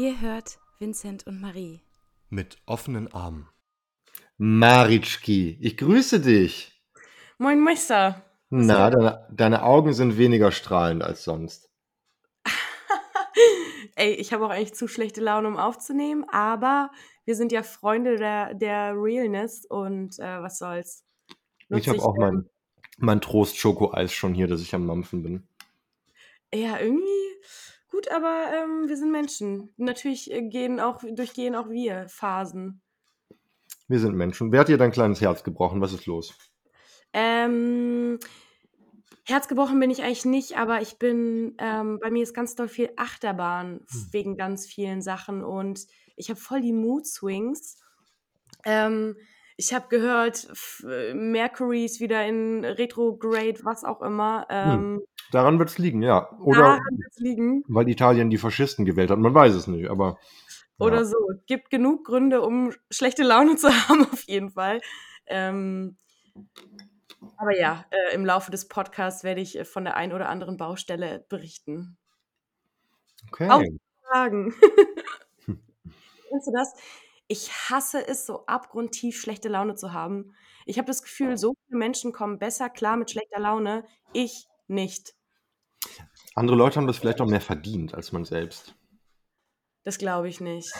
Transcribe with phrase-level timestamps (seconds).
[0.00, 1.82] Ihr hört Vincent und Marie.
[2.30, 3.50] Mit offenen Armen.
[4.38, 6.82] Maritschki, ich grüße dich.
[7.36, 8.24] Moin Meister.
[8.48, 11.68] Na, deine, deine Augen sind weniger strahlend als sonst.
[13.94, 16.90] Ey, ich habe auch eigentlich zu schlechte Laune, um aufzunehmen, aber
[17.26, 21.04] wir sind ja Freunde der, der Realness und äh, was soll's.
[21.68, 22.48] ich habe auch mein,
[22.96, 25.46] mein Trost-Schoko-Eis schon hier, dass ich am Mampfen bin.
[26.54, 27.04] Ja, irgendwie
[28.00, 29.72] gut, aber ähm, wir sind Menschen.
[29.76, 32.80] Natürlich äh, gehen auch, durchgehen auch wir Phasen.
[33.88, 34.52] Wir sind Menschen.
[34.52, 35.80] Wer hat dir dein kleines Herz gebrochen?
[35.80, 36.34] Was ist los?
[37.12, 38.18] Ähm,
[39.24, 42.68] Herz gebrochen bin ich eigentlich nicht, aber ich bin, ähm, bei mir ist ganz doll
[42.68, 44.08] viel Achterbahn hm.
[44.12, 45.86] wegen ganz vielen Sachen und
[46.16, 47.78] ich habe voll die Mood Swings.
[48.64, 49.16] Ähm,
[49.60, 50.48] ich habe gehört,
[51.12, 54.46] Mercury ist wieder in Retrograde, was auch immer.
[54.48, 54.72] Hm.
[54.72, 55.02] Ähm,
[55.32, 56.30] Daran wird es liegen, ja.
[56.40, 56.80] Oder
[57.16, 57.62] liegen.
[57.68, 59.18] weil Italien die Faschisten gewählt hat.
[59.18, 60.18] Man weiß es nicht, aber.
[60.78, 60.86] Ja.
[60.86, 61.16] Oder so.
[61.46, 64.80] Gibt genug Gründe, um schlechte Laune zu haben, auf jeden Fall.
[65.26, 65.98] Ähm,
[67.36, 70.56] aber ja, äh, im Laufe des Podcasts werde ich äh, von der einen oder anderen
[70.56, 71.98] Baustelle berichten.
[73.28, 73.50] Okay.
[73.50, 73.62] Auch
[74.08, 74.54] Fragen.
[75.44, 76.72] Kennst du das?
[77.30, 80.34] Ich hasse es, so abgrundtief schlechte Laune zu haben.
[80.66, 83.84] Ich habe das Gefühl, so viele Menschen kommen besser klar mit schlechter Laune.
[84.12, 85.14] Ich nicht.
[86.34, 88.74] Andere Leute haben das vielleicht auch mehr verdient als man selbst.
[89.84, 90.74] Das glaube ich nicht.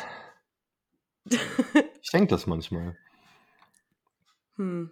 [1.27, 2.97] ich denke das manchmal.
[4.56, 4.91] Hm.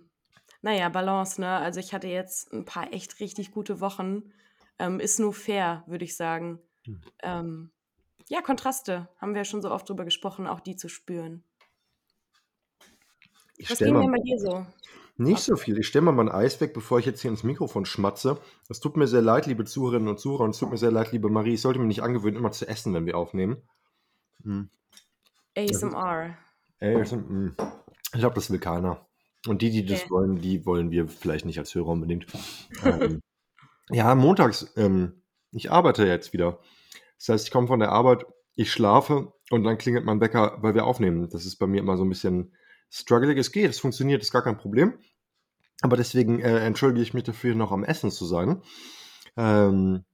[0.62, 1.56] Naja, Balance, ne?
[1.56, 4.33] Also ich hatte jetzt ein paar echt richtig gute Wochen.
[4.79, 6.61] Ähm, ist nur fair, würde ich sagen.
[6.86, 7.01] Hm.
[7.23, 7.73] Ähm,
[8.28, 11.44] ja, Kontraste, haben wir ja schon so oft drüber gesprochen, auch die zu spüren.
[13.56, 14.66] Ich Was ging denn bei dir so?
[15.20, 15.76] Nicht so viel.
[15.78, 18.38] Ich stelle mal mein Eis weg, bevor ich jetzt hier ins Mikrofon schmatze.
[18.68, 21.11] Es tut mir sehr leid, liebe Zuhörerinnen und Zuhörer, und es tut mir sehr leid,
[21.11, 21.55] liebe Marie.
[21.55, 23.56] Ich sollte mir nicht angewöhnen, immer zu essen, wenn wir aufnehmen.
[24.44, 24.70] Hm.
[25.56, 26.38] ASMR.
[26.80, 27.50] ASMR.
[28.12, 29.08] Ich glaube, das will keiner.
[29.48, 30.11] Und die, die das okay.
[30.11, 32.27] wollen, die wollen wir vielleicht nicht als Hörer unbedingt.
[32.84, 33.20] ähm,
[33.90, 36.61] ja, montags, ähm, ich arbeite jetzt wieder.
[37.18, 38.24] Das heißt, ich komme von der Arbeit,
[38.55, 41.29] ich schlafe und dann klingelt mein Wecker, weil wir aufnehmen.
[41.30, 42.55] Das ist bei mir immer so ein bisschen
[42.90, 43.36] struggling.
[43.39, 44.98] Es geht, es funktioniert, ist gar kein Problem.
[45.80, 48.62] Aber deswegen äh, entschuldige ich mich dafür, noch am Essen zu sein.
[49.36, 50.05] Ähm,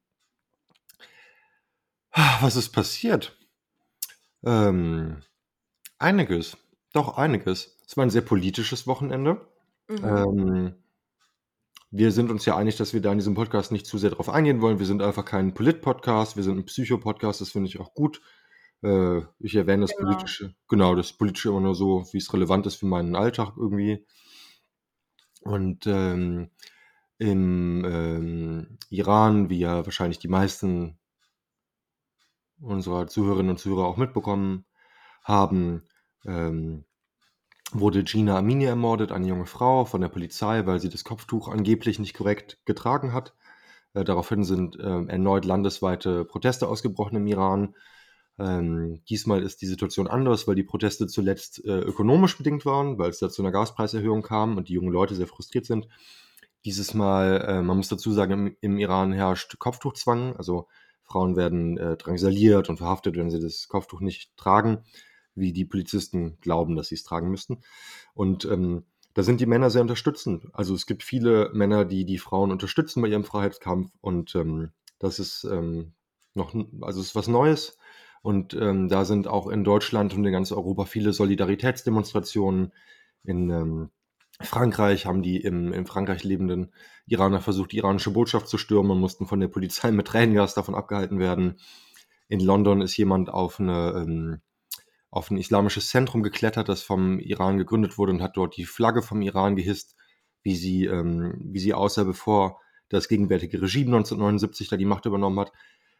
[2.41, 3.38] was ist passiert?
[4.44, 5.22] Ähm,
[5.98, 6.56] einiges.
[6.92, 7.78] Doch, einiges.
[7.86, 9.41] Es war ein sehr politisches Wochenende.
[9.88, 10.04] Mhm.
[10.04, 10.84] Ähm,
[11.97, 14.28] wir sind uns ja einig, dass wir da in diesem Podcast nicht zu sehr drauf
[14.28, 14.81] eingehen wollen.
[14.81, 18.21] Wir sind einfach kein Polit-Podcast, wir sind ein Psycho-Podcast, das finde ich auch gut.
[18.82, 20.10] Äh, ich erwähne das genau.
[20.10, 24.04] Politische, genau, das Politische immer nur so, wie es relevant ist für meinen Alltag irgendwie.
[25.43, 26.50] Und ähm,
[27.19, 30.99] im ähm, Iran, wie ja wahrscheinlich die meisten
[32.60, 34.65] unserer Zuhörerinnen und Zuhörer auch mitbekommen
[35.22, 35.84] haben,
[36.27, 36.87] ähm,
[37.74, 41.98] wurde Gina Amini ermordet, eine junge Frau von der Polizei, weil sie das Kopftuch angeblich
[41.98, 43.34] nicht korrekt getragen hat.
[43.94, 47.74] Äh, daraufhin sind äh, erneut landesweite Proteste ausgebrochen im Iran.
[48.38, 53.10] Ähm, diesmal ist die Situation anders, weil die Proteste zuletzt äh, ökonomisch bedingt waren, weil
[53.10, 55.88] es da zu einer Gaspreiserhöhung kam und die jungen Leute sehr frustriert sind.
[56.64, 60.66] Dieses Mal, äh, man muss dazu sagen, im, im, Iran herrscht Kopftuchzwang, also
[61.04, 64.84] Frauen werden äh, drangsaliert und verhaftet, wenn sie das Kopftuch nicht tragen
[65.34, 67.61] wie die Polizisten glauben, dass sie es tragen müssten.
[68.15, 68.84] Und ähm,
[69.15, 70.47] da sind die Männer sehr unterstützend.
[70.53, 75.19] Also es gibt viele Männer, die die Frauen unterstützen bei ihrem Freiheitskampf und ähm, das
[75.19, 75.93] ist ähm,
[76.34, 77.78] noch, also es ist was Neues.
[78.22, 82.72] Und ähm, da sind auch in Deutschland und in ganz Europa viele Solidaritätsdemonstrationen.
[83.22, 83.91] In ähm,
[84.41, 86.72] Frankreich haben die im, in Frankreich lebenden
[87.06, 90.75] Iraner versucht, die iranische Botschaft zu stürmen und mussten von der Polizei mit Tränengas davon
[90.75, 91.59] abgehalten werden.
[92.28, 94.41] In London ist jemand auf eine ähm,
[95.14, 99.00] auf ein islamisches Zentrum geklettert, das vom Iran gegründet wurde und hat dort die Flagge
[99.00, 99.94] vom Iran gehisst,
[100.42, 105.39] wie sie, ähm, wie sie aussah, bevor das gegenwärtige Regime 1979 da die Macht übernommen
[105.39, 105.53] hat.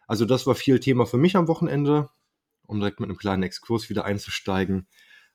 [0.09, 2.11] Also das war viel Thema für mich am Wochenende,
[2.67, 4.89] um direkt mit einem kleinen Exkurs wieder einzusteigen.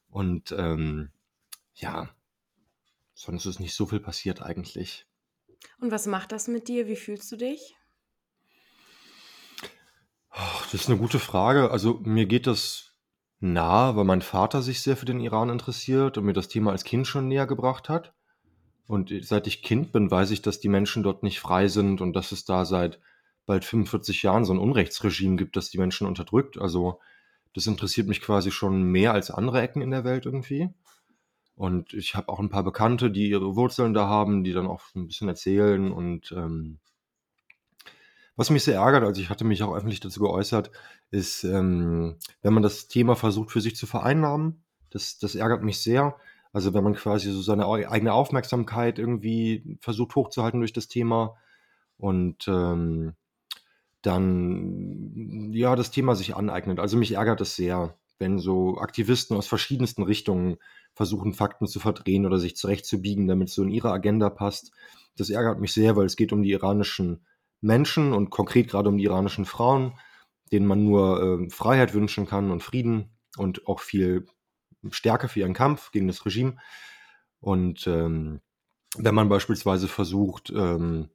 [0.09, 1.11] Und ähm,
[1.73, 2.09] ja,
[3.13, 5.05] sonst ist nicht so viel passiert eigentlich.
[5.79, 6.87] Und was macht das mit dir?
[6.87, 7.77] Wie fühlst du dich?
[10.71, 11.71] das ist eine gute Frage.
[11.71, 12.88] Also mir geht das
[13.39, 16.83] nah, weil mein Vater sich sehr für den Iran interessiert und mir das Thema als
[16.83, 18.13] Kind schon näher gebracht hat.
[18.87, 22.13] Und seit ich Kind bin, weiß ich, dass die Menschen dort nicht frei sind und
[22.13, 22.99] dass es da seit
[23.45, 26.57] bald 45 Jahren so ein Unrechtsregime gibt, das die Menschen unterdrückt.
[26.57, 26.99] Also
[27.53, 30.69] das interessiert mich quasi schon mehr als andere Ecken in der Welt irgendwie.
[31.55, 34.81] Und ich habe auch ein paar Bekannte, die ihre Wurzeln da haben, die dann auch
[34.95, 35.91] ein bisschen erzählen.
[35.91, 36.79] Und ähm,
[38.39, 40.71] Was mich sehr ärgert, also ich hatte mich auch öffentlich dazu geäußert,
[41.11, 44.63] ist, ähm, wenn man das Thema versucht für sich zu vereinnahmen.
[44.91, 46.15] Das, das ärgert mich sehr.
[46.53, 51.35] Also wenn man quasi so seine eigene Aufmerksamkeit irgendwie versucht hochzuhalten durch das Thema
[51.97, 53.11] und ähm,
[54.03, 56.79] dann ja das Thema sich aneignet.
[56.79, 60.59] Also mich ärgert es sehr, wenn so Aktivisten aus verschiedensten Richtungen
[60.93, 64.71] versuchen, Fakten zu verdrehen oder sich zurechtzubiegen, damit es so in ihre Agenda passt.
[65.17, 67.25] Das ärgert mich sehr, weil es geht um die iranischen
[67.61, 69.97] Menschen und konkret gerade um die iranischen Frauen,
[70.51, 74.25] denen man nur äh, Freiheit wünschen kann und Frieden und auch viel
[74.89, 76.57] Stärke für ihren Kampf gegen das Regime.
[77.39, 78.41] Und ähm,
[78.97, 81.09] wenn man beispielsweise versucht, ähm,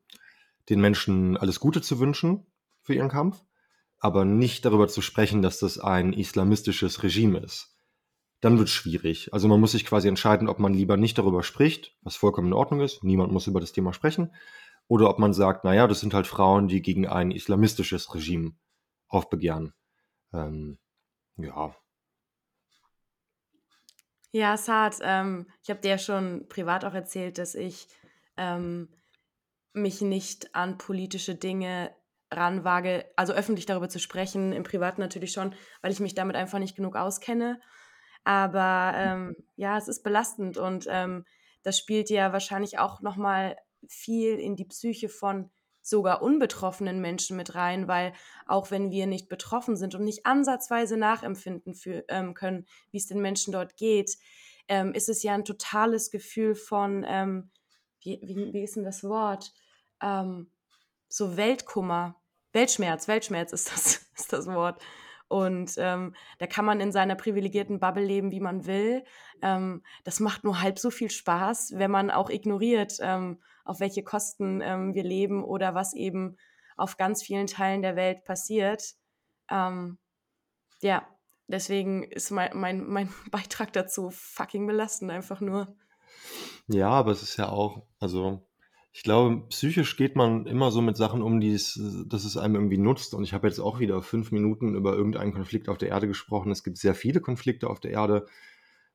[0.68, 2.46] den Menschen alles Gute zu wünschen
[2.82, 3.42] für ihren Kampf,
[3.98, 7.76] aber nicht darüber zu sprechen, dass das ein islamistisches Regime ist,
[8.40, 9.32] dann wird es schwierig.
[9.32, 12.52] Also man muss sich quasi entscheiden, ob man lieber nicht darüber spricht, was vollkommen in
[12.52, 14.32] Ordnung ist, niemand muss über das Thema sprechen,
[14.88, 18.52] oder ob man sagt, naja, das sind halt Frauen, die gegen ein islamistisches Regime
[19.08, 19.72] aufbegehren.
[20.32, 20.78] Ähm,
[21.36, 21.74] ja.
[24.32, 27.86] Ja, Saad, ähm, ich habe dir ja schon privat auch erzählt, dass ich
[28.36, 28.88] ähm,
[29.72, 31.94] mich nicht an politische Dinge
[32.32, 36.58] ranwage, also öffentlich darüber zu sprechen, im Privaten natürlich schon, weil ich mich damit einfach
[36.58, 37.60] nicht genug auskenne.
[38.24, 41.24] Aber ähm, ja, es ist belastend und ähm,
[41.62, 43.56] das spielt ja wahrscheinlich auch nochmal
[43.88, 45.50] viel in die Psyche von
[45.84, 48.14] sogar unbetroffenen Menschen mit rein, weil
[48.46, 53.06] auch wenn wir nicht betroffen sind und nicht ansatzweise nachempfinden für, ähm, können, wie es
[53.06, 54.16] den Menschen dort geht,
[54.68, 57.50] ähm, ist es ja ein totales Gefühl von, ähm,
[58.00, 59.52] wie, wie, wie, ist denn das Wort?
[60.00, 60.50] Ähm,
[61.08, 62.16] so Weltkummer,
[62.52, 64.82] Weltschmerz, Weltschmerz ist das, ist das Wort.
[65.28, 69.04] Und ähm, da kann man in seiner privilegierten Bubble leben, wie man will.
[69.42, 74.02] Ähm, das macht nur halb so viel Spaß, wenn man auch ignoriert, ähm, auf welche
[74.02, 76.36] Kosten ähm, wir leben oder was eben
[76.76, 78.94] auf ganz vielen Teilen der Welt passiert.
[79.50, 79.98] Ähm,
[80.80, 81.06] ja,
[81.46, 85.76] deswegen ist mein, mein, mein Beitrag dazu fucking belastend, einfach nur.
[86.68, 88.46] Ja, aber es ist ja auch, also
[88.96, 92.54] ich glaube, psychisch geht man immer so mit Sachen um, die es, dass es einem
[92.54, 93.12] irgendwie nutzt.
[93.12, 96.52] Und ich habe jetzt auch wieder fünf Minuten über irgendeinen Konflikt auf der Erde gesprochen.
[96.52, 98.26] Es gibt sehr viele Konflikte auf der Erde.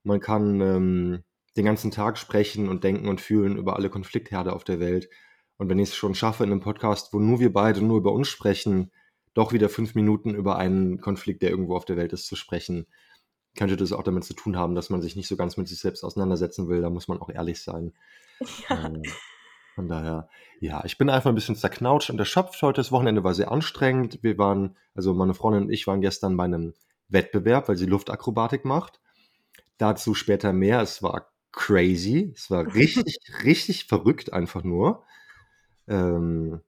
[0.04, 1.24] Man kann ähm,
[1.58, 5.10] den ganzen Tag sprechen und denken und fühlen über alle Konfliktherde auf der Welt.
[5.58, 8.14] Und wenn ich es schon schaffe, in einem Podcast, wo nur wir beide nur über
[8.14, 8.92] uns sprechen,
[9.34, 12.88] doch wieder fünf Minuten über einen Konflikt, der irgendwo auf der Welt ist, zu sprechen,
[13.58, 15.80] könnte das auch damit zu tun haben, dass man sich nicht so ganz mit sich
[15.80, 16.80] selbst auseinandersetzen will.
[16.80, 17.92] Da muss man auch ehrlich sein.
[18.70, 18.86] Ja.
[18.86, 19.04] Ähm,
[19.76, 20.30] von daher,
[20.60, 22.82] ja, ich bin einfach ein bisschen zerknautscht und erschöpft heute.
[22.82, 24.20] Das Wochenende war sehr anstrengend.
[24.22, 26.74] Wir waren, also meine Freundin und ich waren gestern bei einem
[27.08, 29.00] Wettbewerb, weil sie Luftakrobatik macht.
[29.78, 30.82] Dazu später mehr.
[30.82, 32.34] Es war crazy.
[32.36, 35.04] Es war richtig, richtig verrückt einfach nur.
[35.88, 36.62] Ähm,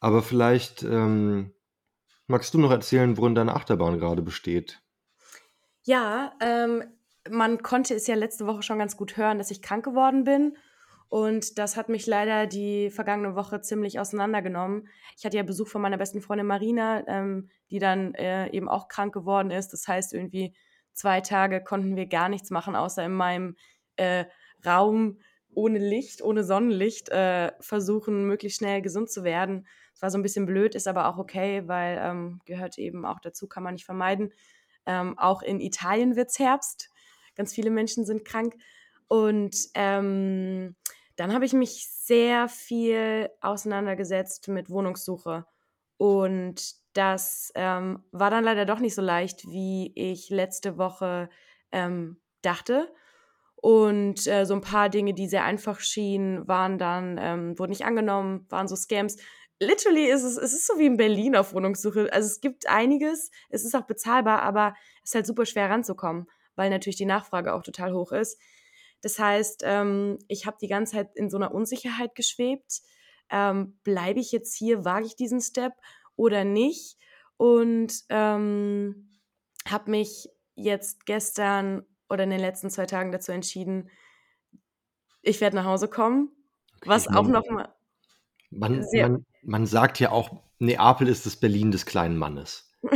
[0.00, 1.52] aber vielleicht ähm,
[2.26, 4.82] magst du noch erzählen, worin deine Achterbahn gerade besteht.
[5.84, 6.84] Ja, ähm,
[7.30, 10.56] man konnte es ja letzte Woche schon ganz gut hören, dass ich krank geworden bin.
[11.12, 14.88] Und das hat mich leider die vergangene Woche ziemlich auseinandergenommen.
[15.14, 18.88] Ich hatte ja Besuch von meiner besten Freundin Marina, ähm, die dann äh, eben auch
[18.88, 19.74] krank geworden ist.
[19.74, 20.54] Das heißt, irgendwie
[20.94, 23.56] zwei Tage konnten wir gar nichts machen, außer in meinem
[23.96, 24.24] äh,
[24.64, 25.18] Raum
[25.52, 29.66] ohne Licht, ohne Sonnenlicht, äh, versuchen, möglichst schnell gesund zu werden.
[29.94, 33.20] Es war so ein bisschen blöd, ist aber auch okay, weil ähm, gehört eben auch
[33.20, 34.32] dazu, kann man nicht vermeiden.
[34.86, 36.88] Ähm, auch in Italien wird es Herbst.
[37.36, 38.54] Ganz viele Menschen sind krank.
[39.08, 40.74] Und ähm,
[41.22, 45.46] dann habe ich mich sehr viel auseinandergesetzt mit Wohnungssuche.
[45.96, 51.28] Und das ähm, war dann leider doch nicht so leicht, wie ich letzte Woche
[51.70, 52.92] ähm, dachte.
[53.54, 57.84] Und äh, so ein paar Dinge, die sehr einfach schienen, waren dann, ähm, wurden nicht
[57.84, 59.16] angenommen, waren so Scams.
[59.60, 62.12] Literally ist es, es ist so wie in Berlin auf Wohnungssuche.
[62.12, 64.74] Also es gibt einiges, es ist auch bezahlbar, aber
[65.04, 66.26] es ist halt super schwer ranzukommen,
[66.56, 68.40] weil natürlich die Nachfrage auch total hoch ist.
[69.02, 72.80] Das heißt, ähm, ich habe die ganze Zeit in so einer Unsicherheit geschwebt.
[73.30, 75.72] Ähm, Bleibe ich jetzt hier, wage ich diesen Step
[76.16, 76.96] oder nicht?
[77.36, 79.10] Und ähm,
[79.66, 83.90] habe mich jetzt gestern oder in den letzten zwei Tagen dazu entschieden,
[85.22, 86.30] ich werde nach Hause kommen.
[86.76, 87.74] Okay, was auch noch mal.
[88.50, 92.70] Man, man, man sagt ja auch, Neapel ist das Berlin des kleinen Mannes.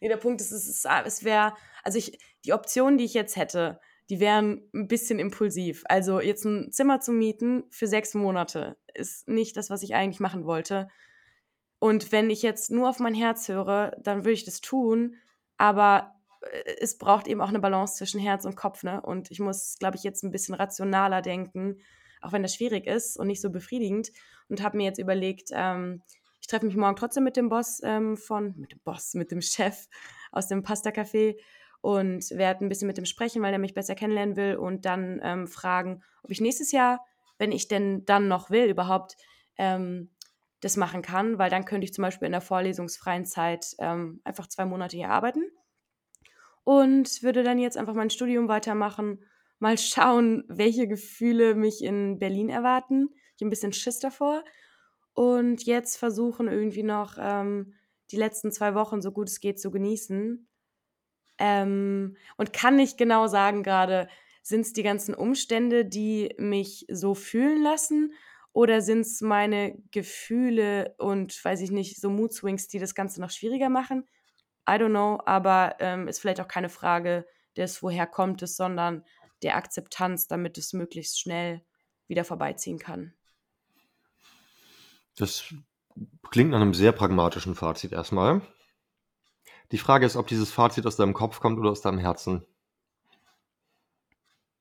[0.00, 3.36] nee, der Punkt ist, es, ist, es wäre, also ich, die Option, die ich jetzt
[3.36, 5.84] hätte, die wären ein bisschen impulsiv.
[5.86, 10.20] Also jetzt ein Zimmer zu mieten für sechs Monate ist nicht das, was ich eigentlich
[10.20, 10.88] machen wollte.
[11.78, 15.16] Und wenn ich jetzt nur auf mein Herz höre, dann würde ich das tun.
[15.58, 18.82] Aber äh, es braucht eben auch eine Balance zwischen Herz und Kopf.
[18.82, 19.00] Ne?
[19.00, 21.76] Und ich muss, glaube ich, jetzt ein bisschen rationaler denken.
[22.20, 24.10] auch wenn das schwierig ist und nicht so befriedigend.
[24.48, 26.02] Und habe mir jetzt überlegt, ähm,
[26.40, 29.42] ich treffe mich morgen trotzdem mit dem Boss ähm, von, mit dem Boss, mit dem
[29.42, 29.86] Chef
[30.32, 31.36] aus dem Pasta-Café
[31.80, 35.20] und werde ein bisschen mit ihm sprechen, weil er mich besser kennenlernen will und dann
[35.22, 37.04] ähm, fragen, ob ich nächstes Jahr,
[37.38, 39.16] wenn ich denn dann noch will, überhaupt
[39.58, 40.10] ähm,
[40.60, 44.48] das machen kann, weil dann könnte ich zum Beispiel in der vorlesungsfreien Zeit ähm, einfach
[44.48, 45.42] zwei Monate hier arbeiten
[46.64, 49.24] und würde dann jetzt einfach mein Studium weitermachen,
[49.60, 53.08] mal schauen, welche Gefühle mich in Berlin erwarten.
[53.12, 54.42] Ich habe ein bisschen Schiss davor
[55.14, 57.74] und jetzt versuchen irgendwie noch ähm,
[58.10, 60.47] die letzten zwei Wochen so gut es geht zu genießen
[61.38, 64.08] ähm, und kann nicht genau sagen gerade,
[64.42, 68.12] sind es die ganzen Umstände, die mich so fühlen lassen
[68.52, 73.20] oder sind es meine Gefühle und, weiß ich nicht, so Mood Swings, die das Ganze
[73.20, 74.08] noch schwieriger machen?
[74.68, 77.26] I don't know, aber ähm, ist vielleicht auch keine Frage
[77.56, 79.04] des, woher kommt es, sondern
[79.42, 81.62] der Akzeptanz, damit es möglichst schnell
[82.06, 83.14] wieder vorbeiziehen kann.
[85.16, 85.54] Das
[86.30, 88.42] klingt nach einem sehr pragmatischen Fazit erstmal.
[89.72, 92.44] Die Frage ist, ob dieses Fazit aus deinem Kopf kommt oder aus deinem Herzen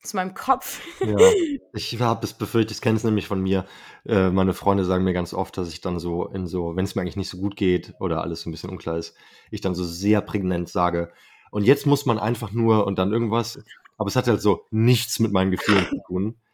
[0.07, 0.81] zu meinem Kopf.
[1.01, 1.17] Ja,
[1.73, 3.65] ich habe das befürchtet, ich kenne es nämlich von mir.
[4.05, 6.95] Äh, meine Freunde sagen mir ganz oft, dass ich dann so in so, wenn es
[6.95, 9.15] mir eigentlich nicht so gut geht oder alles so ein bisschen unklar ist,
[9.51, 11.11] ich dann so sehr prägnant sage,
[11.49, 13.63] und jetzt muss man einfach nur und dann irgendwas,
[13.97, 16.35] aber es hat halt so nichts mit meinen Gefühlen zu tun.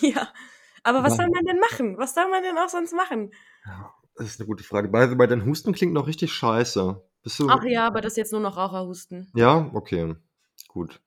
[0.00, 0.32] Ja,
[0.84, 1.24] aber was ja.
[1.24, 1.98] soll man denn machen?
[1.98, 3.30] Was soll man denn auch sonst machen?
[3.66, 4.88] Ja, das ist eine gute Frage.
[4.88, 7.04] Bei, bei deinem Husten klingt noch richtig scheiße.
[7.22, 9.30] Bist du, Ach ja, aber das ist jetzt nur noch Raucherhusten.
[9.34, 10.14] Ja, okay,
[10.68, 11.00] gut.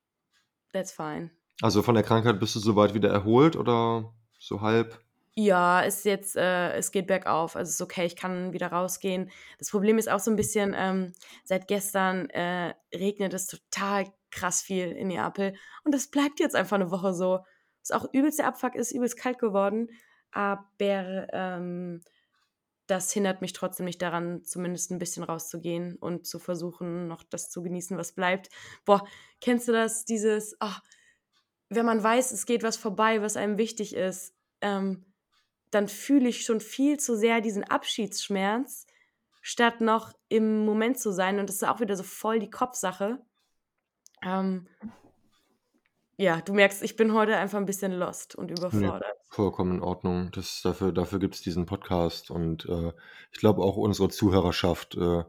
[0.72, 1.31] That's fine.
[1.62, 5.00] Also von der Krankheit bist du soweit wieder erholt oder so halb?
[5.38, 7.57] Ja, ist jetzt, äh, es geht bergauf.
[7.57, 9.29] Also ist okay, ich kann wieder rausgehen.
[9.60, 11.12] Das Problem ist auch so ein bisschen, ähm,
[11.43, 15.53] seit gestern äh, regnet es total krass viel in Neapel.
[15.84, 17.39] Und das bleibt jetzt einfach eine Woche so.
[17.81, 19.89] Was auch übelst der Abfuck ist, übelst kalt geworden.
[20.31, 22.01] Aber ähm,
[22.88, 27.50] das hindert mich trotzdem nicht daran, zumindest ein bisschen rauszugehen und zu versuchen, noch das
[27.50, 28.50] zu genießen, was bleibt.
[28.86, 29.06] Boah,
[29.42, 30.06] kennst du das?
[30.06, 30.75] Dieses, oh,
[31.70, 35.06] wenn man weiß, es geht was vorbei, was einem wichtig ist, ähm,
[35.72, 38.86] dann fühle ich schon viel zu sehr diesen Abschiedsschmerz,
[39.42, 41.39] statt noch im Moment zu sein.
[41.39, 43.20] Und das ist auch wieder so voll die Kopfsache.
[44.24, 44.68] Ähm,
[46.17, 49.01] ja, du merkst, ich bin heute einfach ein bisschen lost und überfordert.
[49.01, 50.31] Nee, vollkommen in Ordnung.
[50.31, 52.31] Das, dafür dafür gibt es diesen Podcast.
[52.31, 52.93] Und äh,
[53.31, 55.24] ich glaube, auch unsere Zuhörerschaft äh,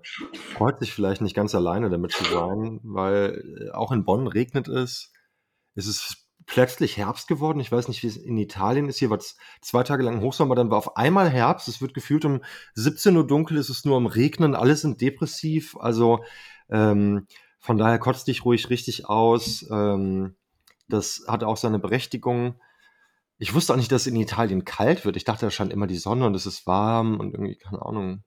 [0.55, 4.69] freut sich vielleicht nicht ganz alleine damit zu sein, weil äh, auch in Bonn regnet
[4.69, 5.13] es.
[5.75, 7.59] Es ist plötzlich Herbst geworden.
[7.59, 8.99] Ich weiß nicht, wie es in Italien ist.
[8.99, 11.67] Hier war es zwei Tage lang Hochsommer, dann war auf einmal Herbst.
[11.67, 12.43] Es wird gefühlt um
[12.75, 15.77] 17 Uhr dunkel, es ist nur am Regnen, alle sind depressiv.
[15.79, 16.25] Also
[16.71, 17.27] ähm,
[17.59, 19.67] von daher kotzt dich ruhig richtig aus.
[19.71, 20.37] Ähm,
[20.89, 22.61] das hat auch seine Berechtigung.
[23.39, 25.17] Ich wusste auch nicht, dass in Italien kalt wird.
[25.17, 28.25] Ich dachte, da scheint immer die Sonne und es ist warm und irgendwie, keine Ahnung.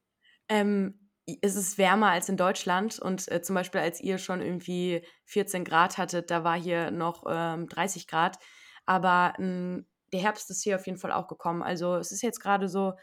[0.49, 1.09] Ähm,
[1.41, 5.63] ist es wärmer als in Deutschland und äh, zum Beispiel als ihr schon irgendwie 14
[5.63, 8.37] Grad hattet, da war hier noch ähm, 30 Grad.
[8.85, 11.61] Aber ähm, der Herbst ist hier auf jeden Fall auch gekommen.
[11.61, 12.93] Also es ist jetzt gerade so,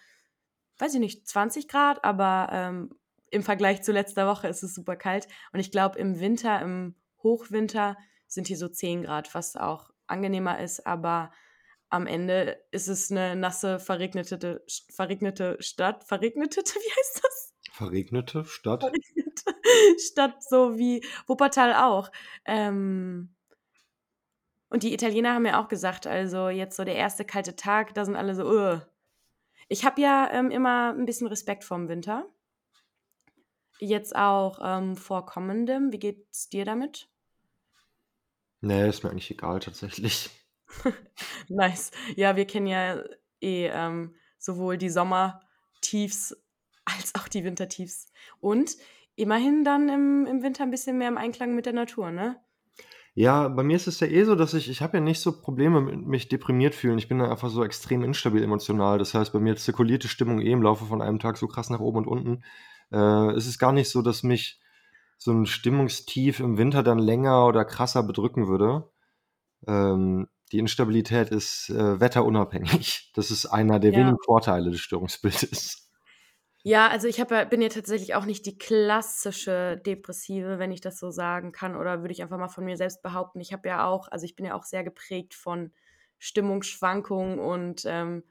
[0.79, 2.91] weiß ich nicht, 20 Grad, aber ähm,
[3.31, 5.27] im Vergleich zu letzter Woche ist es super kalt.
[5.53, 7.97] Und ich glaube, im Winter, im Hochwinter
[8.37, 11.33] sind hier so 10 Grad, was auch angenehmer ist, aber
[11.89, 16.05] am Ende ist es eine nasse, verregnete, verregnete Stadt.
[16.05, 17.55] Verregnete, wie heißt das?
[17.73, 18.83] Verregnete Stadt?
[18.83, 19.55] Verregnete
[19.99, 22.13] Stadt, so wie Wuppertal auch.
[22.45, 23.35] Ähm,
[24.69, 28.05] und die Italiener haben ja auch gesagt, also jetzt so der erste kalte Tag, da
[28.05, 28.83] sind alle so, Ugh.
[29.69, 32.27] Ich habe ja ähm, immer ein bisschen Respekt vorm Winter.
[33.79, 35.93] Jetzt auch ähm, vor kommendem.
[35.93, 37.09] Wie geht's dir damit?
[38.67, 40.29] Nee, ist mir eigentlich egal tatsächlich.
[41.49, 41.93] nice.
[42.17, 43.01] Ja, wir kennen ja
[43.41, 46.37] eh ähm, sowohl die Sommertiefs
[46.85, 48.13] als auch die Wintertiefs.
[48.41, 48.73] Und
[49.15, 52.41] immerhin dann im, im Winter ein bisschen mehr im Einklang mit der Natur, ne?
[53.15, 55.41] Ja, bei mir ist es ja eh so, dass ich, ich habe ja nicht so
[55.41, 56.99] Probleme mit mich deprimiert fühlen.
[56.99, 58.99] Ich bin da einfach so extrem instabil emotional.
[58.99, 61.71] Das heißt, bei mir zirkuliert die Stimmung eh im Laufe von einem Tag so krass
[61.71, 62.43] nach oben und unten.
[62.91, 64.61] Äh, es ist gar nicht so, dass mich
[65.19, 68.91] so ein Stimmungstief im Winter dann länger oder krasser bedrücken würde.
[69.67, 73.13] Ähm, die Instabilität ist äh, wetterunabhängig.
[73.15, 73.99] Das ist einer der ja.
[73.99, 75.87] wenigen Vorteile des Störungsbildes.
[76.63, 80.99] Ja, also ich ja, bin ja tatsächlich auch nicht die klassische Depressive, wenn ich das
[80.99, 83.39] so sagen kann, oder würde ich einfach mal von mir selbst behaupten.
[83.39, 85.73] Ich habe ja auch, also ich bin ja auch sehr geprägt von
[86.19, 88.25] Stimmungsschwankungen und ähm,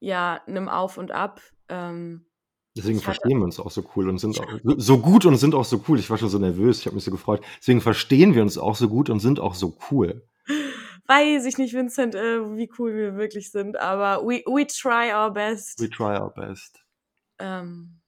[0.00, 1.40] ja, einem Auf und Ab.
[1.70, 2.26] Ähm,
[2.74, 4.46] Deswegen verstehen wir uns auch so cool und sind auch
[4.78, 5.98] so gut und sind auch so cool.
[5.98, 7.42] Ich war schon so nervös, ich habe mich so gefreut.
[7.58, 10.26] Deswegen verstehen wir uns auch so gut und sind auch so cool.
[11.06, 15.30] weiß ich nicht, Vincent, äh, wie cool wir wirklich sind, aber we, we try our
[15.30, 15.80] best.
[15.80, 16.82] We try our best.
[17.38, 18.00] Ähm,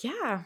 [0.00, 0.44] ja.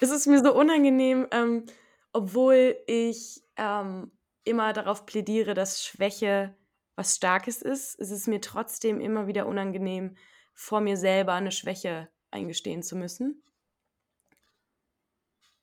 [0.00, 1.66] es ist mir so unangenehm, ähm,
[2.12, 4.10] obwohl ich ähm,
[4.44, 6.56] immer darauf plädiere, dass Schwäche
[6.96, 10.16] was Starkes ist, ist es mir trotzdem immer wieder unangenehm,
[10.52, 13.42] vor mir selber eine Schwäche eingestehen zu müssen.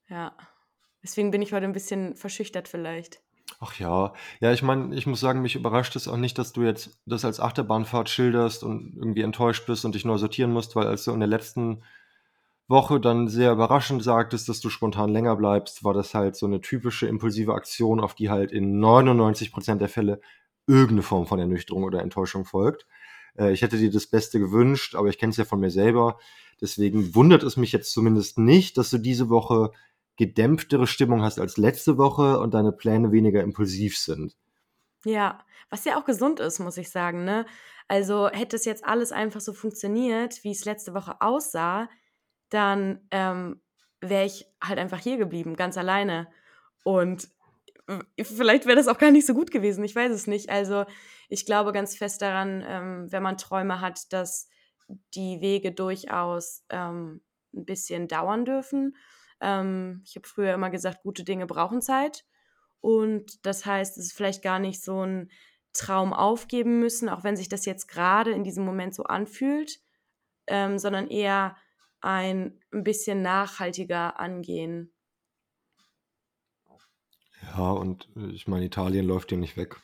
[0.07, 0.35] Ja.
[1.03, 3.21] Deswegen bin ich heute ein bisschen verschüchtert vielleicht.
[3.59, 6.63] Ach ja, ja, ich meine, ich muss sagen, mich überrascht es auch nicht, dass du
[6.63, 10.87] jetzt das als Achterbahnfahrt schilderst und irgendwie enttäuscht bist und dich neu sortieren musst, weil
[10.87, 11.83] als du in der letzten
[12.67, 16.61] Woche dann sehr überraschend sagtest, dass du spontan länger bleibst, war das halt so eine
[16.61, 20.21] typische impulsive Aktion, auf die halt in 99% der Fälle
[20.71, 22.85] irgendeine Form von Ernüchterung oder Enttäuschung folgt.
[23.37, 26.19] Äh, ich hätte dir das Beste gewünscht, aber ich kenne es ja von mir selber.
[26.61, 29.71] Deswegen wundert es mich jetzt zumindest nicht, dass du diese Woche
[30.17, 34.35] gedämpftere Stimmung hast als letzte Woche und deine Pläne weniger impulsiv sind.
[35.03, 37.25] Ja, was ja auch gesund ist, muss ich sagen.
[37.25, 37.45] Ne?
[37.87, 41.89] Also hätte es jetzt alles einfach so funktioniert, wie es letzte Woche aussah,
[42.49, 43.61] dann ähm,
[43.99, 46.27] wäre ich halt einfach hier geblieben, ganz alleine.
[46.83, 47.29] Und
[48.21, 50.49] vielleicht wäre das auch gar nicht so gut gewesen, ich weiß es nicht.
[50.49, 50.85] Also
[51.29, 54.47] ich glaube ganz fest daran, ähm, wenn man Träume hat, dass
[55.13, 57.21] die Wege durchaus ähm,
[57.53, 58.95] ein bisschen dauern dürfen.
[59.39, 62.25] Ähm, ich habe früher immer gesagt, gute Dinge brauchen Zeit.
[62.79, 65.29] Und das heißt, es ist vielleicht gar nicht so ein
[65.73, 69.79] Traum aufgeben müssen, auch wenn sich das jetzt gerade in diesem Moment so anfühlt,
[70.47, 71.55] ähm, sondern eher
[72.01, 74.91] ein, ein bisschen nachhaltiger angehen.
[77.57, 79.77] Ja, und äh, ich meine, Italien läuft dir nicht weg.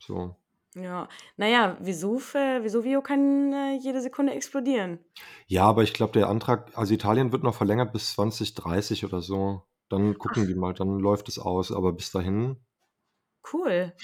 [0.00, 0.36] So.
[0.74, 4.98] Ja, naja, Vesuv, Vesuvio kann äh, jede Sekunde explodieren.
[5.46, 9.62] Ja, aber ich glaube, der Antrag, also Italien wird noch verlängert bis 2030 oder so.
[9.88, 11.72] Dann gucken die mal, dann läuft es aus.
[11.72, 12.56] Aber bis dahin,
[13.50, 13.94] Cool.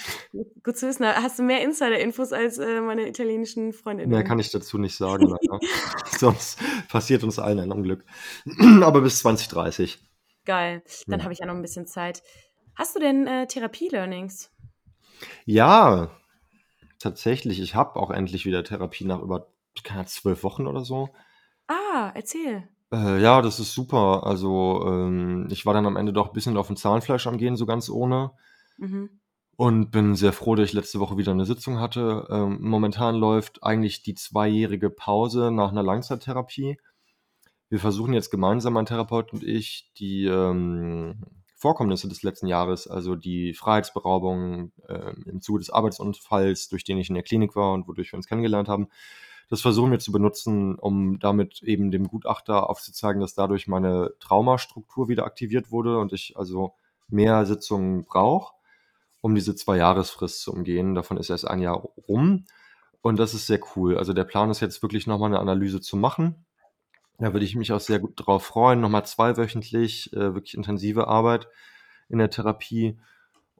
[0.62, 1.04] Gut zu wissen.
[1.04, 4.24] Hast du mehr Insider-Infos als äh, meine italienischen mehr Freundinnen?
[4.24, 5.60] kann ich dazu nicht sagen, leider.
[6.18, 8.04] Sonst passiert uns allen ein Unglück.
[8.82, 9.98] aber bis 2030.
[10.46, 10.82] Geil.
[11.08, 11.24] Dann Ja.
[11.24, 12.22] habe ich ja noch ein bisschen Zeit.
[12.76, 14.50] Hast du denn äh, Therapie-Learnings?
[15.44, 16.10] Ja,
[16.98, 17.60] tatsächlich.
[17.60, 19.48] Ich habe auch endlich wieder Therapie nach über
[19.82, 21.10] keine zwölf Wochen oder so.
[21.66, 22.68] Ah, erzähl.
[22.92, 24.26] Äh, ja, das ist super.
[24.26, 27.56] Also, ähm, ich war dann am Ende doch ein bisschen auf dem Zahnfleisch am Gehen,
[27.56, 28.32] so ganz ohne.
[28.78, 29.20] Mhm.
[29.56, 32.26] Und bin sehr froh, dass ich letzte Woche wieder eine Sitzung hatte.
[32.28, 36.76] Ähm, momentan läuft eigentlich die zweijährige Pause nach einer Langzeittherapie.
[37.68, 41.20] Wir versuchen jetzt gemeinsam, mein Therapeut und ich, die ähm,
[41.64, 47.08] Vorkommnisse des letzten Jahres, also die Freiheitsberaubung ähm, im Zuge des Arbeitsunfalls, durch den ich
[47.08, 48.88] in der Klinik war und wodurch wir uns kennengelernt haben,
[49.48, 55.08] das versuchen wir zu benutzen, um damit eben dem Gutachter aufzuzeigen, dass dadurch meine Traumastruktur
[55.08, 56.74] wieder aktiviert wurde und ich also
[57.08, 58.52] mehr Sitzungen brauche,
[59.22, 60.94] um diese Zwei-Jahresfrist zu umgehen.
[60.94, 62.44] Davon ist erst ein Jahr rum
[63.00, 63.96] und das ist sehr cool.
[63.96, 66.44] Also der Plan ist jetzt wirklich nochmal eine Analyse zu machen.
[67.18, 68.80] Da würde ich mich auch sehr gut drauf freuen.
[68.80, 71.48] Nochmal zweiwöchentlich, äh, wirklich intensive Arbeit
[72.08, 72.98] in der Therapie.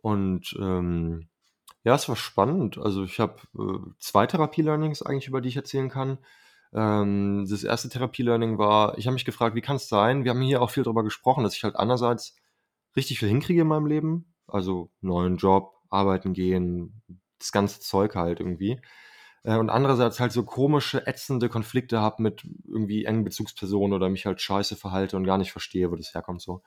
[0.03, 1.29] Und ähm,
[1.85, 2.79] ja, es war spannend.
[2.79, 6.19] Also ich habe äh, zwei Therapie-Learnings eigentlich, über die ich erzählen kann.
[6.73, 10.25] Ähm, das erste Therapie-Learning war, ich habe mich gefragt, wie kann es sein?
[10.25, 12.37] Wir haben hier auch viel darüber gesprochen, dass ich halt einerseits
[12.97, 14.35] richtig viel hinkriege in meinem Leben.
[14.47, 17.03] Also neuen Job, arbeiten gehen,
[17.39, 18.81] das ganze Zeug halt irgendwie.
[19.45, 24.27] Äh, und andererseits halt so komische, ätzende Konflikte habe mit irgendwie engen Bezugspersonen oder mich
[24.27, 26.63] halt scheiße verhalte und gar nicht verstehe, wo das herkommt so.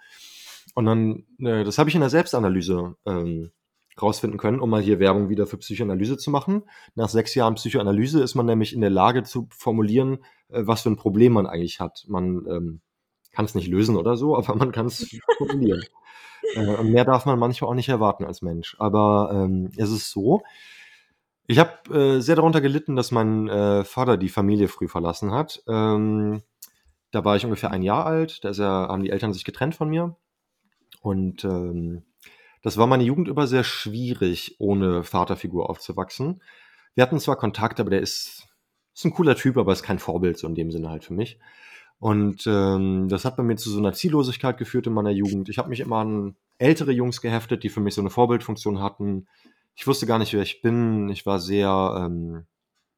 [0.76, 3.52] Und dann, äh, das habe ich in der Selbstanalyse ähm,
[4.02, 6.64] rausfinden können, um mal hier Werbung wieder für Psychoanalyse zu machen.
[6.96, 10.90] Nach sechs Jahren Psychoanalyse ist man nämlich in der Lage zu formulieren, äh, was für
[10.90, 12.06] ein Problem man eigentlich hat.
[12.08, 12.82] Man ähm,
[13.32, 15.84] kann es nicht lösen oder so, aber man kann es formulieren.
[16.54, 18.76] Äh, und mehr darf man manchmal auch nicht erwarten als Mensch.
[18.80, 20.44] Aber ähm, es ist so,
[21.48, 25.64] ich habe äh, sehr darunter gelitten, dass mein äh, Vater die Familie früh verlassen hat.
[25.68, 26.44] Ähm,
[27.12, 29.90] da war ich ungefähr ein Jahr alt, da er, haben die Eltern sich getrennt von
[29.90, 30.18] mir.
[31.02, 32.04] Und ähm,
[32.62, 36.42] das war meine Jugend über sehr schwierig, ohne Vaterfigur aufzuwachsen.
[36.96, 38.48] Wir hatten zwar Kontakt, aber der ist,
[38.94, 41.40] ist ein cooler Typ, aber ist kein Vorbild, so in dem Sinne halt für mich.
[42.00, 45.48] Und ähm, das hat bei mir zu so einer Ziellosigkeit geführt in meiner Jugend.
[45.48, 49.28] Ich habe mich immer an ältere Jungs geheftet, die für mich so eine Vorbildfunktion hatten.
[49.78, 51.08] Ich wusste gar nicht, wer ich bin.
[51.10, 52.48] Ich war sehr, ähm,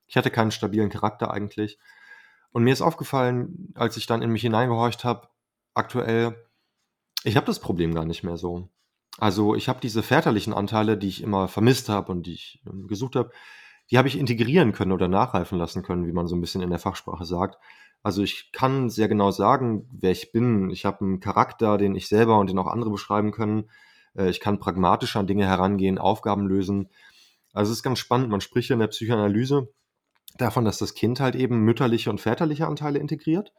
[0.08, 1.78] ich hatte keinen stabilen Charakter eigentlich.
[2.52, 5.28] Und mir ist aufgefallen, als ich dann in mich hineingehorcht habe,
[5.74, 6.48] aktuell,
[7.26, 8.70] ich habe das Problem gar nicht mehr so.
[9.18, 12.88] Also ich habe diese väterlichen Anteile, die ich immer vermisst habe und die ich ähm,
[12.88, 13.32] gesucht habe,
[13.92, 16.70] die habe ich integrieren können oder nachreifen lassen können, wie man so ein bisschen in
[16.70, 17.58] der Fachsprache sagt.
[18.04, 20.70] Also ich kann sehr genau sagen, wer ich bin.
[20.70, 23.70] Ich habe einen Charakter, den ich selber und den auch andere beschreiben können.
[24.16, 26.90] Äh, ich kann pragmatisch an Dinge herangehen, Aufgaben lösen.
[27.54, 28.30] Also es ist ganz spannend.
[28.30, 29.70] Man spricht ja in der Psychoanalyse
[30.38, 33.52] davon, dass das Kind halt eben mütterliche und väterliche Anteile integriert.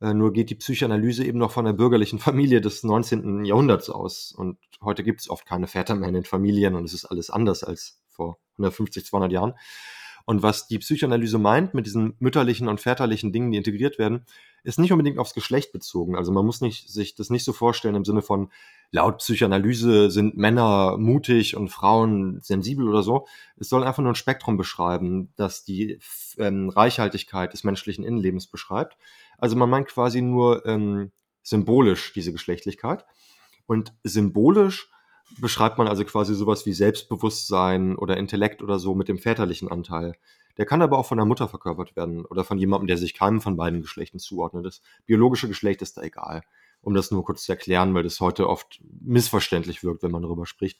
[0.00, 3.44] Äh, nur geht die Psychoanalyse eben noch von der bürgerlichen Familie des 19.
[3.44, 4.32] Jahrhunderts aus.
[4.32, 7.30] Und heute gibt es oft keine Väter mehr in den Familien und es ist alles
[7.30, 9.54] anders als vor 150, 200 Jahren.
[10.26, 14.24] Und was die Psychoanalyse meint mit diesen mütterlichen und väterlichen Dingen, die integriert werden,
[14.62, 16.16] ist nicht unbedingt aufs Geschlecht bezogen.
[16.16, 18.50] Also man muss nicht, sich das nicht so vorstellen im Sinne von,
[18.90, 23.26] laut Psychoanalyse sind Männer mutig und Frauen sensibel oder so.
[23.56, 25.98] Es soll einfach nur ein Spektrum beschreiben, das die
[26.38, 28.96] ähm, Reichhaltigkeit des menschlichen Innenlebens beschreibt.
[29.36, 33.04] Also man meint quasi nur ähm, symbolisch diese Geschlechtlichkeit.
[33.66, 34.90] Und symbolisch
[35.38, 40.14] beschreibt man also quasi sowas wie Selbstbewusstsein oder Intellekt oder so mit dem väterlichen Anteil.
[40.56, 43.40] Der kann aber auch von der Mutter verkörpert werden oder von jemandem, der sich keinem
[43.40, 44.64] von beiden Geschlechten zuordnet.
[44.64, 46.42] Das biologische Geschlecht ist da egal.
[46.80, 50.46] Um das nur kurz zu erklären, weil das heute oft missverständlich wirkt, wenn man darüber
[50.46, 50.78] spricht.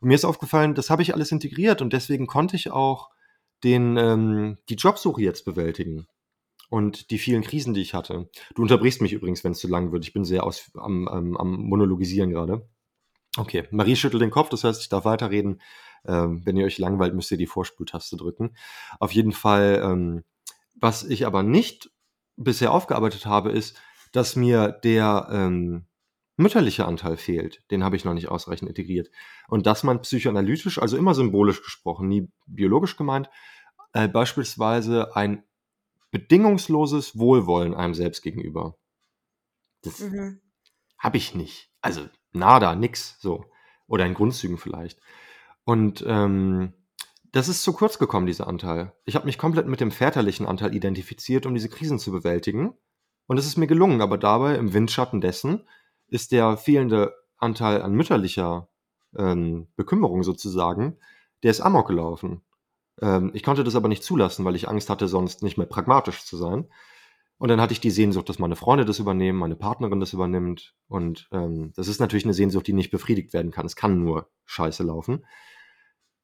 [0.00, 3.10] Und mir ist aufgefallen, das habe ich alles integriert und deswegen konnte ich auch
[3.62, 6.06] den, ähm, die Jobsuche jetzt bewältigen
[6.70, 8.28] und die vielen Krisen, die ich hatte.
[8.54, 10.04] Du unterbrichst mich übrigens, wenn es zu lang wird.
[10.04, 12.66] Ich bin sehr aus, am, am, am Monologisieren gerade.
[13.36, 15.60] Okay, Marie schüttelt den Kopf, das heißt, ich darf weiterreden.
[16.04, 18.56] Ähm, wenn ihr euch langweilt, müsst ihr die Vorspultaste drücken.
[18.98, 20.24] Auf jeden Fall, ähm,
[20.74, 21.90] was ich aber nicht
[22.36, 23.80] bisher aufgearbeitet habe, ist,
[24.12, 25.86] dass mir der ähm,
[26.36, 27.62] mütterliche Anteil fehlt.
[27.70, 29.10] Den habe ich noch nicht ausreichend integriert.
[29.48, 33.30] Und dass man psychoanalytisch, also immer symbolisch gesprochen, nie biologisch gemeint,
[33.92, 35.44] äh, beispielsweise ein
[36.10, 38.76] bedingungsloses Wohlwollen einem selbst gegenüber.
[39.82, 40.40] Das mhm.
[40.98, 41.70] habe ich nicht.
[41.80, 43.44] Also nada, nix, so.
[43.86, 45.00] Oder in Grundzügen vielleicht.
[45.64, 46.72] Und ähm,
[47.32, 48.92] das ist zu kurz gekommen, dieser Anteil.
[49.04, 52.74] Ich habe mich komplett mit dem väterlichen Anteil identifiziert, um diese Krisen zu bewältigen.
[53.26, 55.66] Und es ist mir gelungen, aber dabei, im Windschatten dessen,
[56.08, 58.68] ist der fehlende Anteil an mütterlicher
[59.16, 60.98] ähm, Bekümmerung sozusagen,
[61.42, 62.42] der ist amok gelaufen.
[63.00, 66.24] Ähm, ich konnte das aber nicht zulassen, weil ich Angst hatte, sonst nicht mehr pragmatisch
[66.24, 66.68] zu sein.
[67.42, 70.76] Und dann hatte ich die Sehnsucht, dass meine Freunde das übernehmen, meine Partnerin das übernimmt.
[70.86, 73.66] Und ähm, das ist natürlich eine Sehnsucht, die nicht befriedigt werden kann.
[73.66, 75.26] Es kann nur scheiße laufen.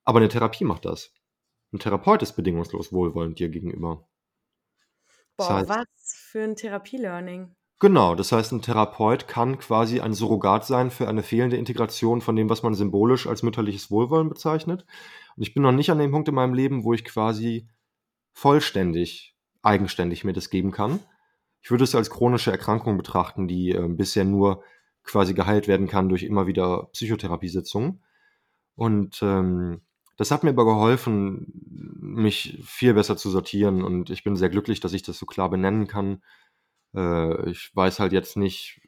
[0.05, 1.13] Aber eine Therapie macht das.
[1.73, 4.07] Ein Therapeut ist bedingungslos wohlwollend dir gegenüber.
[5.37, 5.87] Boah, das heißt, was
[6.31, 7.53] für ein Therapielearning.
[7.81, 12.37] Genau, das heißt, ein Therapeut kann quasi ein Surrogat sein für eine fehlende Integration von
[12.37, 14.87] dem, was man symbolisch als mütterliches Wohlwollen bezeichnet.
[15.35, 17.69] Und ich bin noch nicht an dem Punkt in meinem Leben, wo ich quasi
[18.35, 21.01] vollständig eigenständig mir das geben kann.
[21.61, 24.63] Ich würde es als chronische Erkrankung betrachten, die äh, bisher nur
[25.03, 28.03] quasi geheilt werden kann durch immer wieder Psychotherapiesitzungen.
[28.75, 29.81] Und ähm,
[30.17, 31.47] das hat mir aber geholfen,
[32.01, 33.83] mich viel besser zu sortieren.
[33.83, 36.23] Und ich bin sehr glücklich, dass ich das so klar benennen kann.
[36.95, 38.81] Äh, ich weiß halt jetzt nicht,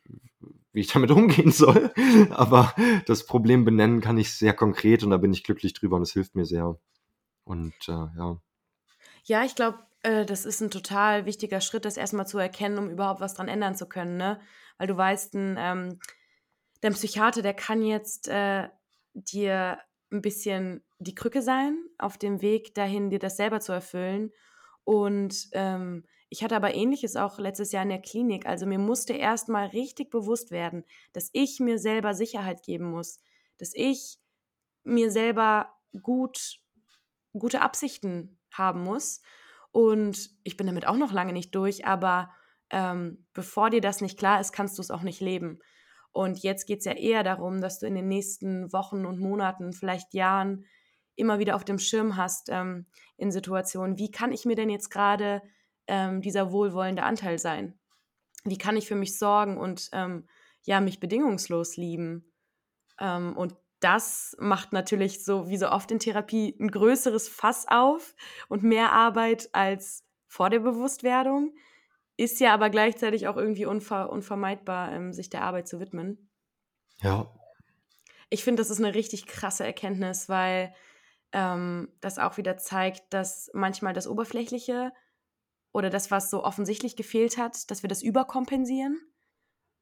[0.73, 1.93] wie ich damit umgehen soll.
[2.31, 2.75] Aber
[3.07, 6.13] das Problem benennen kann ich sehr konkret und da bin ich glücklich drüber und es
[6.13, 6.79] hilft mir sehr.
[7.45, 8.41] Und äh, ja.
[9.25, 12.91] Ja, ich glaube, äh, das ist ein total wichtiger Schritt, das erstmal zu erkennen, um
[12.91, 14.41] überhaupt was dran ändern zu können, ne?
[14.79, 15.99] Weil du weißt, 'n, ähm
[16.83, 18.69] dein Psychiater, der kann jetzt, äh,
[19.15, 19.79] dir
[20.13, 24.33] ein bisschen die Krücke sein auf dem Weg dahin, dir das selber zu erfüllen.
[24.85, 28.47] Und, ähm, ich hatte aber Ähnliches auch letztes Jahr in der Klinik.
[28.47, 33.21] Also, mir musste erstmal richtig bewusst werden, dass ich mir selber Sicherheit geben muss,
[33.59, 34.19] dass ich
[34.85, 36.61] mir selber gut
[37.33, 39.21] gute Absichten haben muss
[39.73, 42.31] und ich bin damit auch noch lange nicht durch, aber
[42.71, 45.59] ähm, bevor dir das nicht klar ist, kannst du es auch nicht leben.
[46.13, 49.73] Und jetzt geht es ja eher darum, dass du in den nächsten Wochen und Monaten,
[49.73, 50.65] vielleicht Jahren,
[51.15, 54.91] immer wieder auf dem Schirm hast ähm, in Situationen, wie kann ich mir denn jetzt
[54.91, 55.43] gerade
[55.87, 57.79] ähm, dieser wohlwollende Anteil sein?
[58.45, 60.27] Wie kann ich für mich sorgen und ähm,
[60.63, 62.33] ja, mich bedingungslos lieben?
[62.99, 68.15] Ähm, und das macht natürlich so wie so oft in Therapie ein größeres Fass auf
[68.49, 71.55] und mehr Arbeit als vor der Bewusstwerdung.
[72.17, 76.31] Ist ja aber gleichzeitig auch irgendwie unver unvermeidbar, ähm, sich der Arbeit zu widmen.
[77.01, 77.35] Ja.
[78.29, 80.75] Ich finde, das ist eine richtig krasse Erkenntnis, weil
[81.33, 84.93] ähm, das auch wieder zeigt, dass manchmal das Oberflächliche
[85.73, 89.01] oder das, was so offensichtlich gefehlt hat, dass wir das überkompensieren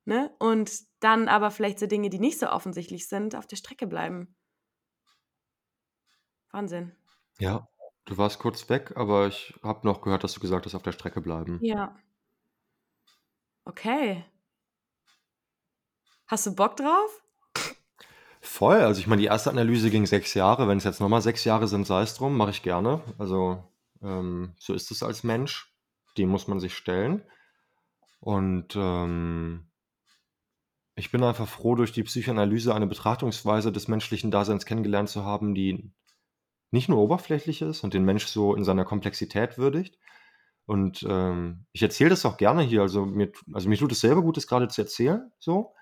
[0.08, 0.34] Ne?
[0.38, 4.34] Und dann aber vielleicht so Dinge, die nicht so offensichtlich sind, auf der Strecke bleiben.
[6.50, 6.96] Wahnsinn.
[7.38, 7.68] Ja,
[8.06, 10.92] du warst kurz weg, aber ich habe noch gehört, dass du gesagt hast, auf der
[10.92, 11.58] Strecke bleiben.
[11.60, 11.94] Ja.
[13.66, 14.24] Okay.
[16.26, 17.22] Hast du Bock drauf?
[18.40, 18.76] Voll.
[18.76, 20.68] Also ich meine, die erste Analyse ging sechs Jahre.
[20.68, 23.02] Wenn es jetzt nochmal sechs Jahre sind, sei es drum, mache ich gerne.
[23.18, 23.62] Also
[24.00, 25.70] ähm, so ist es als Mensch.
[26.16, 27.22] Dem muss man sich stellen.
[28.20, 29.67] Und ähm,
[30.98, 35.54] Ich bin einfach froh, durch die Psychoanalyse eine Betrachtungsweise des menschlichen Daseins kennengelernt zu haben,
[35.54, 35.92] die
[36.72, 39.96] nicht nur oberflächlich ist und den Mensch so in seiner Komplexität würdigt.
[40.66, 42.82] Und ähm, ich erzähle das auch gerne hier.
[42.82, 45.72] Also mir, also mir tut es selber gut, das gerade zu erzählen, so.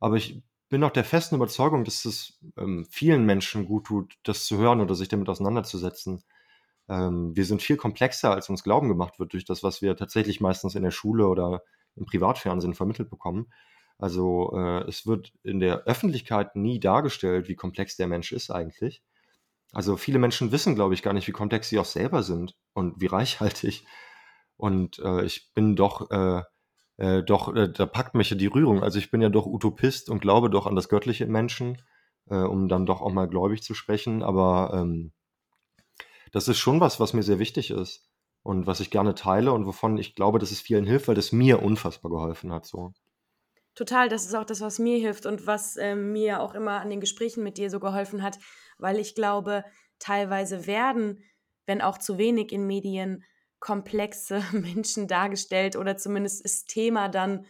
[0.00, 4.44] Aber ich bin auch der festen Überzeugung, dass es ähm, vielen Menschen gut tut, das
[4.44, 6.24] zu hören oder sich damit auseinanderzusetzen.
[6.90, 10.42] Ähm, wir sind viel komplexer, als uns Glauben gemacht wird durch das, was wir tatsächlich
[10.42, 11.62] meistens in der Schule oder
[11.96, 13.50] im Privatfernsehen vermittelt bekommen.
[13.98, 19.02] Also äh, es wird in der Öffentlichkeit nie dargestellt, wie komplex der Mensch ist eigentlich.
[19.72, 23.00] Also viele Menschen wissen, glaube ich, gar nicht, wie komplex sie auch selber sind und
[23.00, 23.84] wie reichhaltig.
[24.56, 26.42] Und äh, ich bin doch, äh,
[26.96, 28.82] äh, doch, äh, da packt mich ja die Rührung.
[28.82, 31.82] Also ich bin ja doch Utopist und glaube doch an das Göttliche im Menschen,
[32.30, 34.22] äh, um dann doch auch mal gläubig zu sprechen.
[34.22, 35.12] Aber ähm,
[36.32, 38.08] das ist schon was, was mir sehr wichtig ist
[38.42, 41.32] und was ich gerne teile und wovon ich glaube, dass es vielen hilft, weil das
[41.32, 42.66] mir unfassbar geholfen hat.
[42.66, 42.92] So.
[43.78, 46.90] Total, das ist auch das, was mir hilft und was äh, mir auch immer an
[46.90, 48.36] den Gesprächen mit dir so geholfen hat,
[48.76, 49.64] weil ich glaube,
[50.00, 51.22] teilweise werden,
[51.64, 53.22] wenn auch zu wenig in Medien,
[53.60, 57.46] komplexe Menschen dargestellt oder zumindest ist Thema dann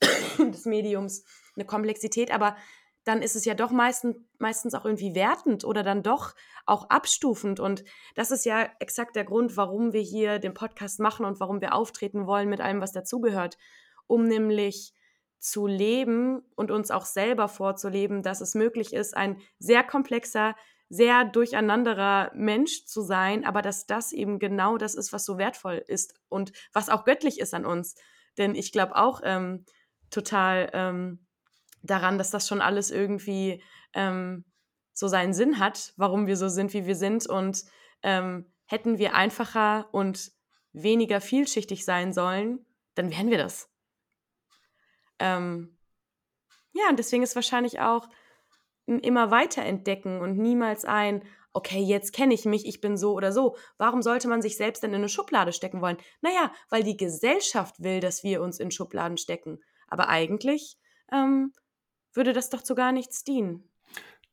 [0.38, 1.22] des Mediums
[1.54, 2.56] eine Komplexität, aber
[3.04, 6.34] dann ist es ja doch meistens, meistens auch irgendwie wertend oder dann doch
[6.64, 7.60] auch abstufend.
[7.60, 7.84] Und
[8.14, 11.74] das ist ja exakt der Grund, warum wir hier den Podcast machen und warum wir
[11.74, 13.58] auftreten wollen mit allem, was dazugehört,
[14.06, 14.94] um nämlich
[15.42, 20.54] zu leben und uns auch selber vorzuleben, dass es möglich ist, ein sehr komplexer,
[20.88, 25.82] sehr durcheinanderer Mensch zu sein, aber dass das eben genau das ist, was so wertvoll
[25.88, 27.96] ist und was auch göttlich ist an uns.
[28.38, 29.64] Denn ich glaube auch ähm,
[30.10, 31.26] total ähm,
[31.82, 34.44] daran, dass das schon alles irgendwie ähm,
[34.92, 37.26] so seinen Sinn hat, warum wir so sind, wie wir sind.
[37.26, 37.64] Und
[38.04, 40.30] ähm, hätten wir einfacher und
[40.72, 43.71] weniger vielschichtig sein sollen, dann wären wir das.
[45.22, 45.78] Ähm,
[46.72, 48.08] ja, und deswegen ist wahrscheinlich auch
[48.86, 53.30] immer weiter entdecken und niemals ein, okay, jetzt kenne ich mich, ich bin so oder
[53.30, 53.56] so.
[53.78, 55.98] Warum sollte man sich selbst denn in eine Schublade stecken wollen?
[56.22, 59.60] Naja, weil die Gesellschaft will, dass wir uns in Schubladen stecken.
[59.86, 60.76] Aber eigentlich
[61.12, 61.52] ähm,
[62.12, 63.70] würde das doch zu gar nichts dienen.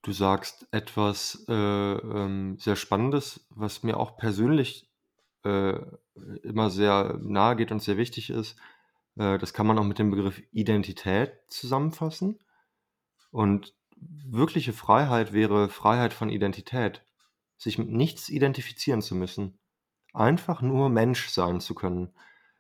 [0.02, 4.90] Du sagst etwas äh, ähm, sehr Spannendes, was mir auch persönlich
[5.44, 5.78] äh,
[6.42, 8.58] immer sehr nahe geht und sehr wichtig ist.
[9.20, 12.40] Äh, das kann man auch mit dem Begriff Identität zusammenfassen.
[13.32, 17.06] Und wirkliche Freiheit wäre Freiheit von Identität.
[17.58, 19.60] Sich mit nichts identifizieren zu müssen.
[20.14, 22.14] Einfach nur Mensch sein zu können.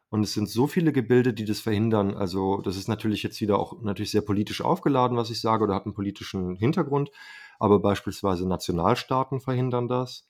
[0.10, 2.16] Und es sind so viele Gebilde, die das verhindern.
[2.16, 5.76] Also, das ist natürlich jetzt wieder auch natürlich sehr politisch aufgeladen, was ich sage, oder
[5.76, 7.12] hat einen politischen Hintergrund.
[7.60, 10.29] Aber beispielsweise Nationalstaaten verhindern das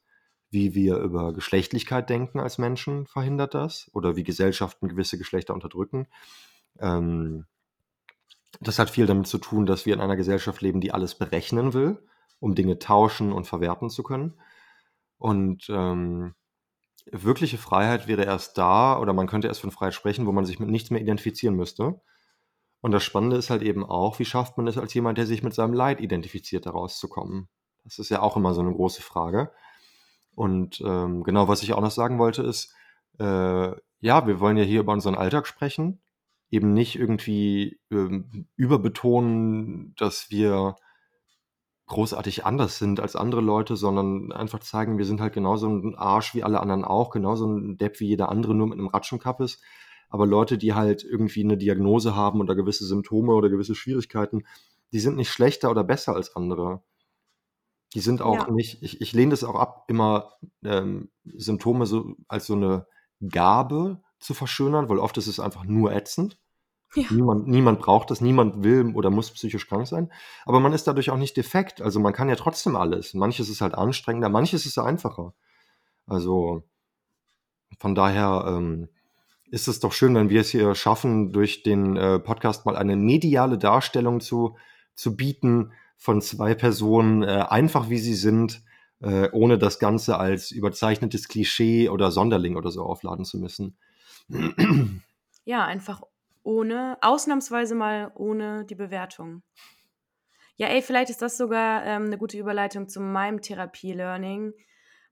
[0.52, 6.08] wie wir über Geschlechtlichkeit denken als Menschen verhindert das oder wie Gesellschaften gewisse Geschlechter unterdrücken.
[6.80, 7.46] Ähm,
[8.62, 11.74] das hat viel damit zu tun, dass wir in einer Gesellschaft leben, die alles berechnen
[11.74, 12.04] will,
[12.40, 14.40] um Dinge tauschen und verwerten zu können.
[15.18, 16.34] Und ähm,
[17.12, 20.60] wirkliche Freiheit wäre erst da, oder man könnte erst von Freiheit sprechen, wo man sich
[20.60, 22.02] mit nichts mehr identifizieren müsste.
[22.82, 25.44] Und das Spannende ist halt eben auch, wie schafft man es als jemand, der sich
[25.44, 27.50] mit seinem Leid identifiziert, da rauszukommen?
[27.84, 29.52] Das ist ja auch immer so eine große Frage.
[30.39, 32.73] Und ähm, genau, was ich auch noch sagen wollte, ist,
[33.19, 35.99] äh, ja, wir wollen ja hier über unseren Alltag sprechen,
[36.49, 40.78] eben nicht irgendwie ähm, überbetonen, dass wir
[41.88, 46.34] großartig anders sind als andere Leute, sondern einfach zeigen, wir sind halt genauso ein Arsch
[46.34, 49.62] wie alle anderen auch, genauso ein Depp wie jeder andere, nur mit einem Ratschenkapp ist.
[50.08, 54.45] Aber Leute, die halt irgendwie eine Diagnose haben oder gewisse Symptome oder gewisse Schwierigkeiten,
[54.93, 56.82] die sind nicht schlechter oder besser als andere.
[57.93, 58.52] Die sind auch Ja.
[58.52, 62.86] nicht ich ich lehne das auch ab, immer, ähm, Symptome so als so eine
[63.28, 66.38] Gabe zu verschönern, weil oft ist es einfach nur ätzend.
[66.95, 67.04] Ja.
[67.12, 70.12] Niemand niemand braucht das, niemand will oder muss psychisch krank sein,
[70.45, 71.82] aber man ist dadurch auch nicht defekt.
[71.82, 73.13] Also, man kann ja trotzdem alles.
[73.13, 75.34] Manches ist halt anstrengender, manches ist einfacher.
[76.08, 76.63] Also,
[77.80, 78.89] von daher, ähm,
[79.52, 82.95] ist es doch schön, wenn wir es hier schaffen, durch den, äh, Podcast mal eine
[82.95, 84.58] mediale Darstellung zu
[84.95, 88.64] zu bieten von zwei Personen, äh, einfach wie sie sind,
[89.02, 93.78] äh, ohne das Ganze als überzeichnetes Klischee oder Sonderling oder so aufladen zu müssen.
[95.44, 96.02] Ja, einfach
[96.44, 99.44] ohne, ausnahmsweise mal ohne die Bewertung.
[100.56, 104.54] Ja, ey, vielleicht ist das sogar ähm, eine gute Überleitung zu meinem Therapie-Learning,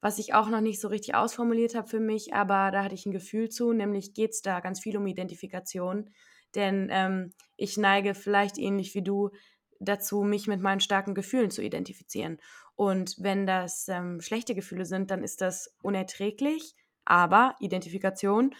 [0.02, 3.06] was ich auch noch nicht so richtig ausformuliert habe für mich, aber da hatte ich
[3.06, 6.10] ein Gefühl zu, nämlich geht es da ganz viel um Identifikation.
[6.56, 9.32] Denn ähm, ich neige vielleicht ähnlich wie du
[9.79, 12.39] dazu, mich mit meinen starken Gefühlen zu identifizieren.
[12.75, 18.53] Und wenn das ähm, schlechte Gefühle sind, dann ist das unerträglich, aber Identifikation.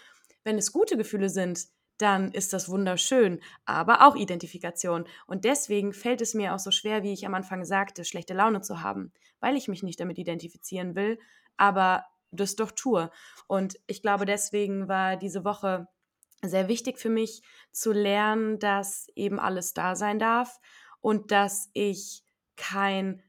[0.44, 5.04] Wenn es gute Gefühle sind, dann ist das wunderschön, aber auch Identifikation.
[5.26, 8.60] Und deswegen fällt es mir auch so schwer, wie ich am Anfang sagte, schlechte Laune
[8.60, 11.18] zu haben, weil ich mich nicht damit identifizieren will,
[11.56, 13.10] aber das doch tue.
[13.46, 15.88] Und ich glaube, deswegen war diese Woche
[16.42, 20.60] sehr wichtig für mich zu lernen, dass eben alles da sein darf
[21.00, 22.24] und dass ich
[22.56, 23.22] kein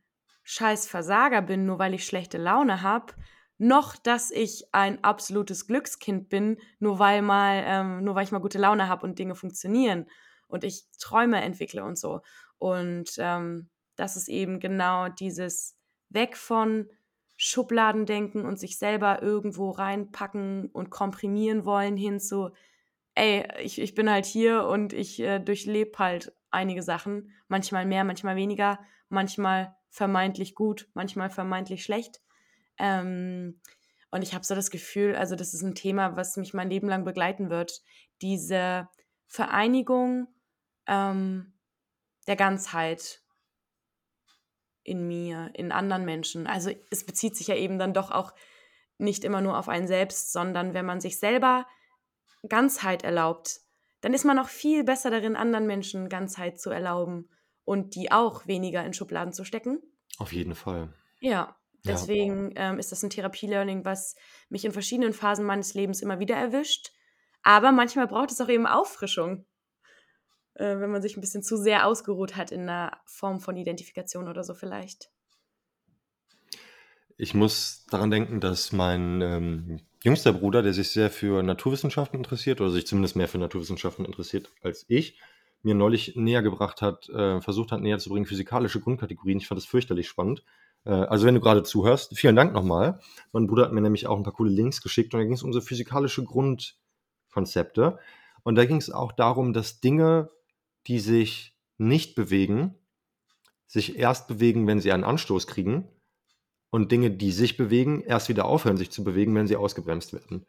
[0.43, 3.13] scheiß Versager bin, nur weil ich schlechte Laune habe,
[3.59, 8.39] noch dass ich ein absolutes Glückskind bin, nur weil mal, ähm, nur weil ich mal
[8.39, 10.07] gute Laune habe und Dinge funktionieren
[10.47, 12.21] und ich Träume entwickle und so.
[12.57, 15.77] Und ähm, das ist eben genau dieses
[16.09, 16.89] Weg von
[17.35, 22.49] Schubladendenken und sich selber irgendwo reinpacken und komprimieren wollen hin zu,
[23.15, 28.03] ey, ich, ich bin halt hier und ich äh, durchlebe halt einige Sachen, manchmal mehr,
[28.03, 32.21] manchmal weniger, manchmal vermeintlich gut, manchmal vermeintlich schlecht.
[32.77, 33.59] Ähm,
[34.11, 36.87] und ich habe so das Gefühl, also das ist ein Thema, was mich mein Leben
[36.87, 37.81] lang begleiten wird.
[38.21, 38.87] Diese
[39.27, 40.27] Vereinigung
[40.87, 41.53] ähm,
[42.27, 43.21] der Ganzheit
[44.83, 46.47] in mir, in anderen Menschen.
[46.47, 48.33] Also es bezieht sich ja eben dann doch auch
[48.97, 51.67] nicht immer nur auf einen selbst, sondern wenn man sich selber
[52.47, 53.61] Ganzheit erlaubt,
[54.01, 57.29] dann ist man auch viel besser darin, anderen Menschen Ganzheit zu erlauben
[57.65, 59.79] und die auch weniger in Schubladen zu stecken.
[60.17, 60.93] Auf jeden Fall.
[61.19, 62.71] Ja, deswegen ja.
[62.71, 64.15] ähm, ist das ein Therapielearning, was
[64.49, 66.91] mich in verschiedenen Phasen meines Lebens immer wieder erwischt.
[67.43, 69.45] Aber manchmal braucht es auch eben Auffrischung,
[70.55, 74.27] äh, wenn man sich ein bisschen zu sehr ausgeruht hat in einer Form von Identifikation
[74.27, 75.09] oder so vielleicht.
[77.17, 82.61] Ich muss daran denken, dass mein ähm, jüngster Bruder, der sich sehr für Naturwissenschaften interessiert
[82.61, 85.19] oder sich zumindest mehr für Naturwissenschaften interessiert als ich,
[85.61, 89.39] mir neulich näher gebracht hat, äh, versucht hat näher zu bringen, physikalische Grundkategorien.
[89.39, 90.43] Ich fand das fürchterlich spannend.
[90.85, 92.99] Äh, also wenn du gerade zuhörst, vielen Dank nochmal.
[93.33, 95.43] Mein Bruder hat mir nämlich auch ein paar coole Links geschickt und da ging es
[95.43, 97.99] um so physikalische Grundkonzepte.
[98.43, 100.29] Und da ging es auch darum, dass Dinge,
[100.87, 102.75] die sich nicht bewegen,
[103.67, 105.89] sich erst bewegen, wenn sie einen Anstoß kriegen
[106.71, 110.45] und Dinge, die sich bewegen, erst wieder aufhören, sich zu bewegen, wenn sie ausgebremst werden.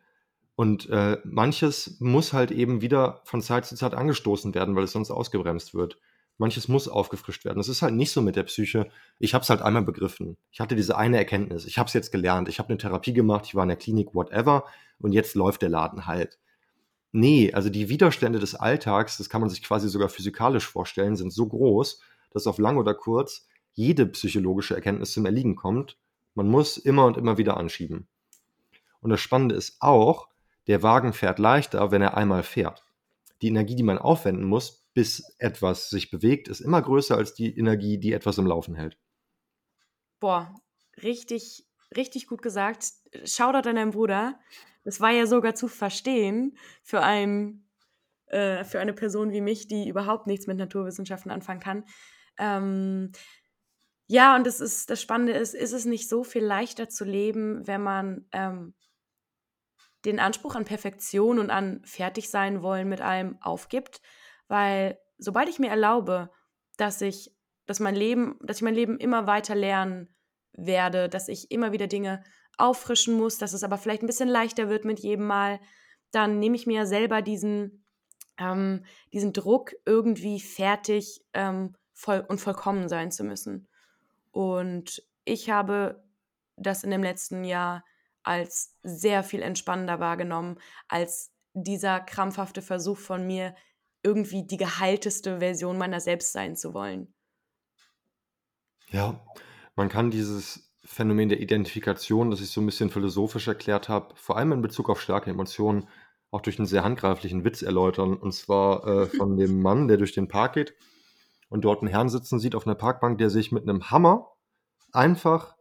[0.54, 4.92] Und äh, manches muss halt eben wieder von Zeit zu Zeit angestoßen werden, weil es
[4.92, 5.98] sonst ausgebremst wird.
[6.36, 7.58] Manches muss aufgefrischt werden.
[7.58, 8.90] Das ist halt nicht so mit der Psyche.
[9.18, 10.36] Ich habe es halt einmal begriffen.
[10.50, 11.66] Ich hatte diese eine Erkenntnis.
[11.66, 12.48] Ich habe es jetzt gelernt.
[12.48, 13.44] Ich habe eine Therapie gemacht.
[13.46, 14.64] Ich war in der Klinik, whatever.
[14.98, 16.38] Und jetzt läuft der Laden halt.
[17.12, 21.32] Nee, also die Widerstände des Alltags, das kann man sich quasi sogar physikalisch vorstellen, sind
[21.32, 25.98] so groß, dass auf lang oder kurz jede psychologische Erkenntnis zum Erliegen kommt.
[26.34, 28.08] Man muss immer und immer wieder anschieben.
[29.00, 30.28] Und das Spannende ist auch,
[30.66, 32.84] der Wagen fährt leichter, wenn er einmal fährt.
[33.42, 37.56] Die Energie, die man aufwenden muss, bis etwas sich bewegt, ist immer größer als die
[37.56, 38.98] Energie, die etwas im Laufen hält.
[40.18, 40.54] Boah,
[41.02, 41.66] richtig,
[41.96, 42.92] richtig gut gesagt.
[43.24, 44.38] Shoutout an deinen Bruder.
[44.84, 47.64] Das war ja sogar zu verstehen für, ein,
[48.26, 51.84] äh, für eine Person wie mich, die überhaupt nichts mit Naturwissenschaften anfangen kann.
[52.38, 53.12] Ähm,
[54.12, 57.64] ja, und das ist das Spannende ist, ist es nicht so viel leichter zu leben,
[57.68, 58.74] wenn man ähm,
[60.04, 64.02] den Anspruch an Perfektion und an fertig sein wollen mit allem aufgibt,
[64.48, 66.28] weil sobald ich mir erlaube,
[66.76, 67.32] dass ich,
[67.66, 70.12] dass mein Leben, dass ich mein Leben immer weiter lernen
[70.54, 72.24] werde, dass ich immer wieder Dinge
[72.58, 75.60] auffrischen muss, dass es aber vielleicht ein bisschen leichter wird mit jedem Mal,
[76.10, 77.84] dann nehme ich mir selber diesen,
[78.38, 83.69] ähm, diesen Druck, irgendwie fertig ähm, voll und vollkommen sein zu müssen.
[84.30, 86.02] Und ich habe
[86.56, 87.84] das in dem letzten Jahr
[88.22, 93.54] als sehr viel entspannender wahrgenommen, als dieser krampfhafte Versuch von mir,
[94.02, 97.14] irgendwie die geheilteste Version meiner selbst sein zu wollen.
[98.88, 99.20] Ja,
[99.76, 104.36] man kann dieses Phänomen der Identifikation, das ich so ein bisschen philosophisch erklärt habe, vor
[104.36, 105.88] allem in Bezug auf starke Emotionen,
[106.30, 108.16] auch durch einen sehr handgreiflichen Witz erläutern.
[108.16, 110.74] Und zwar äh, von dem Mann, der durch den Park geht
[111.50, 114.32] und dort einen Herrn sitzen sieht auf einer Parkbank, der sich mit einem Hammer
[114.92, 115.56] einfach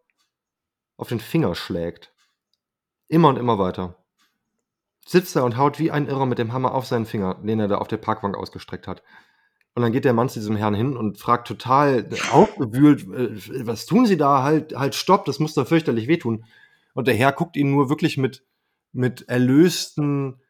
[0.96, 2.14] auf den Finger schlägt.
[3.08, 3.96] Immer und immer weiter.
[5.06, 7.68] Sitzt da und haut wie ein Irrer mit dem Hammer auf seinen Finger, den er
[7.68, 9.02] da auf der Parkbank ausgestreckt hat.
[9.74, 13.86] Und dann geht der Mann zu diesem Herrn hin und fragt total aufgewühlt, äh, was
[13.86, 14.44] tun Sie da?
[14.44, 16.46] Halt, halt, stopp, das muss doch fürchterlich wehtun.
[16.94, 18.46] Und der Herr guckt ihn nur wirklich mit,
[18.92, 20.42] mit erlösten,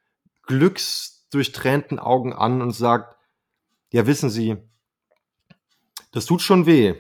[0.44, 3.18] glücksdurchtränten Augen an und sagt,
[3.92, 4.58] ja, wissen Sie,
[6.12, 6.96] das tut schon weh.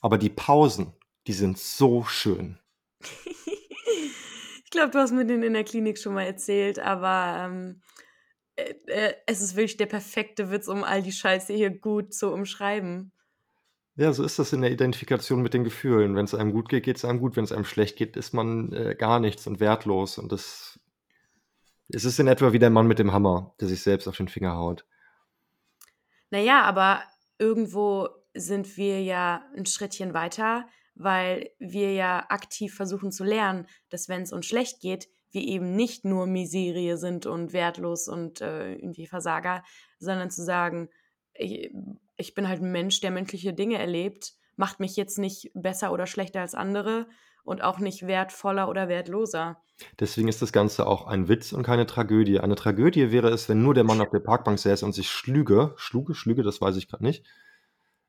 [0.00, 0.92] Aber die Pausen,
[1.26, 2.58] die sind so schön.
[4.64, 7.80] Ich glaube, du hast mir den in der Klinik schon mal erzählt, aber ähm,
[8.56, 12.32] äh, äh, es ist wirklich der perfekte Witz, um all die Scheiße hier gut zu
[12.32, 13.12] umschreiben.
[13.94, 16.16] Ja, so ist das in der Identifikation mit den Gefühlen.
[16.16, 17.36] Wenn es einem gut geht, geht es einem gut.
[17.36, 20.18] Wenn es einem schlecht geht, ist man äh, gar nichts und wertlos.
[20.18, 20.78] Und das
[21.88, 24.28] Es ist in etwa wie der Mann mit dem Hammer, der sich selbst auf den
[24.28, 24.84] Finger haut.
[26.30, 27.02] Naja, aber
[27.38, 34.08] irgendwo sind wir ja ein Schrittchen weiter, weil wir ja aktiv versuchen zu lernen, dass
[34.08, 38.74] wenn es uns schlecht geht, wir eben nicht nur Miserie sind und wertlos und äh,
[38.74, 39.62] irgendwie Versager,
[39.98, 40.88] sondern zu sagen,
[41.34, 41.70] ich,
[42.16, 46.06] ich bin halt ein Mensch, der menschliche Dinge erlebt, macht mich jetzt nicht besser oder
[46.06, 47.06] schlechter als andere
[47.46, 49.56] und auch nicht wertvoller oder wertloser.
[50.00, 52.40] Deswegen ist das Ganze auch ein Witz und keine Tragödie.
[52.40, 55.72] Eine Tragödie wäre es, wenn nur der Mann auf der Parkbank säße und sich schlüge,
[55.76, 57.24] schluge, schlüge, das weiß ich gerade nicht.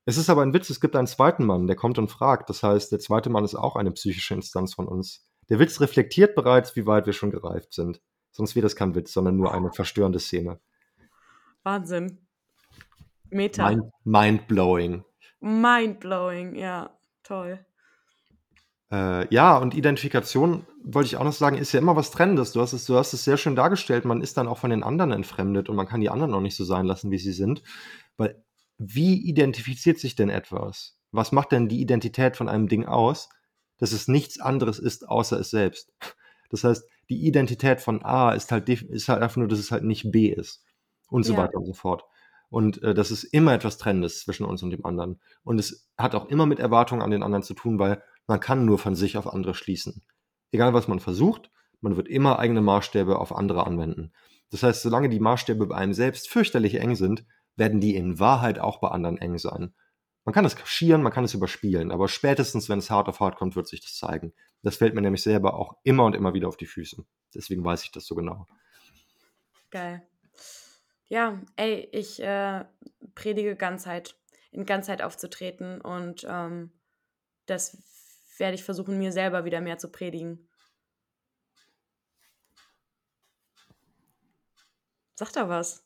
[0.05, 2.49] Es ist aber ein Witz, es gibt einen zweiten Mann, der kommt und fragt.
[2.49, 5.27] Das heißt, der zweite Mann ist auch eine psychische Instanz von uns.
[5.49, 8.01] Der Witz reflektiert bereits, wie weit wir schon gereift sind.
[8.31, 10.59] Sonst wäre das kein Witz, sondern nur eine verstörende Szene.
[11.63, 12.25] Wahnsinn.
[13.29, 13.69] Meta.
[13.69, 15.03] Mind, mind-blowing.
[15.41, 17.65] Mind-blowing, ja, toll.
[18.91, 22.53] Äh, ja, und Identifikation, wollte ich auch noch sagen, ist ja immer was Trennendes.
[22.53, 24.05] Du hast, es, du hast es sehr schön dargestellt.
[24.05, 26.55] Man ist dann auch von den anderen entfremdet und man kann die anderen auch nicht
[26.55, 27.63] so sein lassen, wie sie sind.
[28.15, 28.41] Weil,
[28.77, 30.97] wie identifiziert sich denn etwas?
[31.11, 33.29] Was macht denn die Identität von einem Ding aus,
[33.77, 35.93] dass es nichts anderes ist, außer es selbst?
[36.49, 39.83] Das heißt, die Identität von A ist halt, ist halt einfach nur, dass es halt
[39.83, 40.63] nicht B ist.
[41.09, 41.39] Und so Ja.
[41.43, 42.03] weiter und so fort.
[42.49, 45.19] Und äh, das ist immer etwas Trennendes zwischen uns und dem anderen.
[45.43, 48.65] Und es hat auch immer mit Erwartungen an den anderen zu tun, weil man kann
[48.65, 50.03] nur von sich auf andere schließen.
[50.51, 51.49] Egal was man versucht,
[51.81, 54.13] man wird immer eigene Maßstäbe auf andere anwenden.
[54.49, 57.25] Das heißt, solange die Maßstäbe bei einem selbst fürchterlich eng sind,
[57.55, 59.73] werden die in Wahrheit auch bei anderen eng sein.
[60.25, 63.37] Man kann es kaschieren, man kann es überspielen, aber spätestens, wenn es hart auf hart
[63.37, 64.33] kommt, wird sich das zeigen.
[64.61, 67.05] Das fällt mir nämlich selber auch immer und immer wieder auf die Füße.
[67.33, 68.45] Deswegen weiß ich das so genau.
[69.69, 70.05] Geil.
[71.07, 72.65] Ja, ey, ich äh,
[73.15, 74.17] predige Ganzheit,
[74.51, 76.71] in Ganzheit aufzutreten und ähm,
[77.45, 77.77] das
[78.39, 80.47] werde ich versuchen, mir selber wieder mehr zu predigen.
[85.15, 85.83] Sag da was.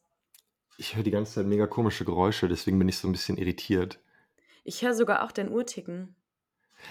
[0.77, 3.99] Ich höre die ganze Zeit mega komische Geräusche, deswegen bin ich so ein bisschen irritiert.
[4.63, 6.15] Ich höre sogar auch dein Uhrticken.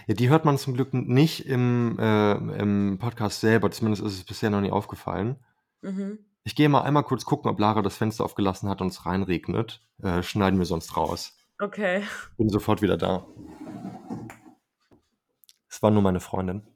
[0.07, 4.25] Ja, die hört man zum Glück nicht im, äh, im Podcast selber, zumindest ist es
[4.25, 5.37] bisher noch nie aufgefallen.
[5.83, 6.19] Mhm.
[6.45, 9.83] Ich gehe mal einmal kurz gucken, ob Lara das Fenster aufgelassen hat und es reinregnet.
[10.03, 11.37] Äh, schneiden wir sonst raus.
[11.61, 12.03] Okay.
[12.39, 13.27] Bin sofort wieder da.
[15.71, 16.67] Es war nur meine Freundin.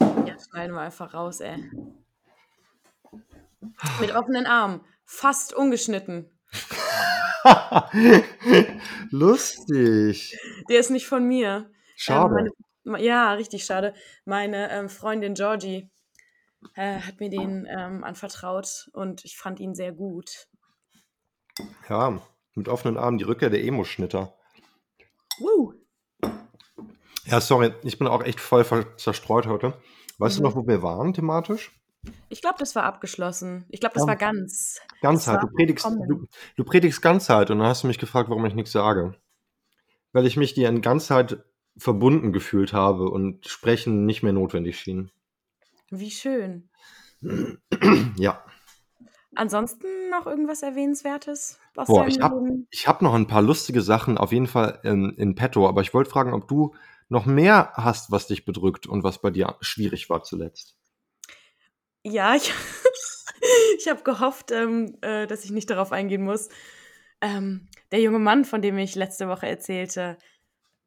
[0.00, 1.70] Ja, schneiden wir einfach raus, ey.
[4.00, 4.80] Mit offenen Armen.
[5.04, 6.30] Fast ungeschnitten.
[9.10, 10.38] Lustig.
[10.68, 11.70] Der ist nicht von mir.
[11.96, 12.38] Schade.
[12.38, 12.50] Ähm,
[12.84, 13.94] meine, ja, richtig schade.
[14.24, 15.90] Meine ähm, Freundin Georgie
[16.74, 20.48] äh, hat mir den ähm, anvertraut und ich fand ihn sehr gut.
[21.88, 22.22] ja,
[22.54, 24.34] mit offenen Armen die Rückkehr der Emo-Schnitter.
[25.38, 25.74] Woo.
[27.26, 28.64] Ja, sorry, ich bin auch echt voll
[28.96, 29.74] zerstreut heute.
[30.18, 30.42] Weißt Mhm.
[30.42, 31.72] du noch, wo wir waren thematisch?
[32.28, 33.64] Ich glaube, das war abgeschlossen.
[33.68, 34.08] Ich glaube, das Ja.
[34.08, 34.80] war ganz.
[35.02, 35.36] Ganzheit.
[35.36, 38.54] war Du predigst, du, du predigst Ganzheit und dann hast du mich gefragt, warum ich
[38.54, 39.14] nichts sage.
[40.12, 41.44] Weil ich mich dir in Ganzheit
[41.78, 45.10] verbunden gefühlt habe und Sprechen nicht mehr notwendig schien.
[45.90, 46.68] Wie schön.
[48.16, 48.42] Ja.
[49.34, 54.46] Ansonsten noch irgendwas Erwähnenswertes Boah, ich hab- habe noch ein paar lustige Sachen auf jeden
[54.46, 56.74] Fall in, in petto, aber ich wollte fragen, ob du
[57.12, 60.76] noch mehr hast, was dich bedrückt und was bei dir schwierig war zuletzt.
[62.02, 62.52] Ja, ich,
[63.78, 66.48] ich habe gehofft, ähm, äh, dass ich nicht darauf eingehen muss.
[67.20, 70.16] Ähm, der junge Mann, von dem ich letzte Woche erzählte,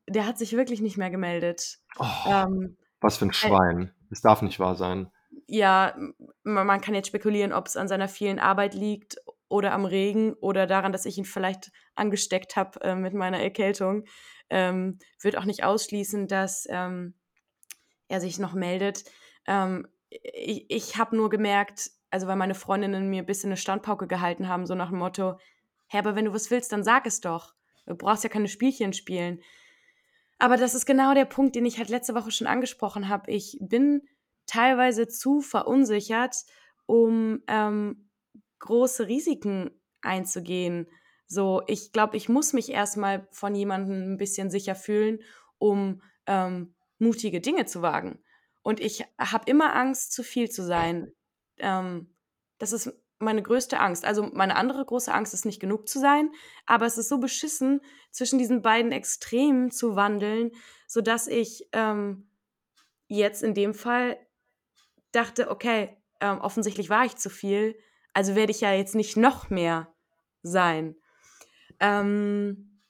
[0.10, 1.78] der hat sich wirklich nicht mehr gemeldet.
[1.98, 3.94] Oh, Ähm, was für ein Schwein.
[4.10, 5.12] Das darf nicht wahr sein.
[5.48, 5.96] ja,
[6.44, 9.18] man kann jetzt spekulieren, ob es an seiner vielen Arbeit liegt
[9.48, 14.06] oder am Regen oder daran, dass ich ihn vielleicht angesteckt habe äh, mit meiner Erkältung.
[14.50, 17.14] Ähm, wird auch nicht ausschließen, dass ähm,
[18.08, 19.04] er sich noch meldet.
[19.48, 24.08] Ähm, ich ich habe nur gemerkt, also weil meine Freundinnen mir ein bisschen eine Standpauke
[24.08, 25.40] gehalten haben, so nach dem Motto,
[25.88, 27.54] hä, aber wenn du was willst, dann sag es doch.
[27.86, 29.42] Du brauchst ja keine Spielchen spielen.
[30.38, 33.32] Aber das ist genau der Punkt, den ich halt letzte Woche schon angesprochen habe.
[33.32, 34.02] Ich bin
[34.46, 36.36] teilweise zu verunsichert,
[36.86, 38.10] um ähm,
[38.60, 39.72] große Risiken
[40.02, 40.88] einzugehen.
[41.28, 45.20] So, ich glaube, ich muss mich erstmal von jemandem ein bisschen sicher fühlen,
[45.58, 48.24] um ähm, mutige Dinge zu wagen.
[48.62, 51.12] Und ich habe immer Angst, zu viel zu sein.
[51.58, 52.16] Ähm,
[52.58, 54.06] das ist meine größte Angst.
[54.06, 56.32] Also meine andere große Angst ist nicht genug zu sein,
[56.66, 60.52] aber es ist so beschissen, zwischen diesen beiden Extremen zu wandeln,
[60.88, 62.30] sodass ich ähm,
[63.08, 64.18] jetzt in dem Fall
[65.12, 67.78] dachte, okay, ähm, offensichtlich war ich zu viel,
[68.14, 69.94] also werde ich ja jetzt nicht noch mehr
[70.42, 70.96] sein.
[71.80, 72.82] Ähm,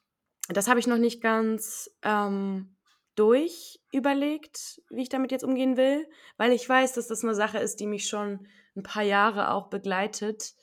[0.50, 2.76] das habe ich noch nicht ganz ähm,
[3.16, 6.08] durch überlegt, wie ich damit jetzt umgehen will,
[6.38, 9.68] weil ich weiß, dass das eine Sache ist, die mich schon ein paar Jahre auch
[9.70, 10.54] begleitet.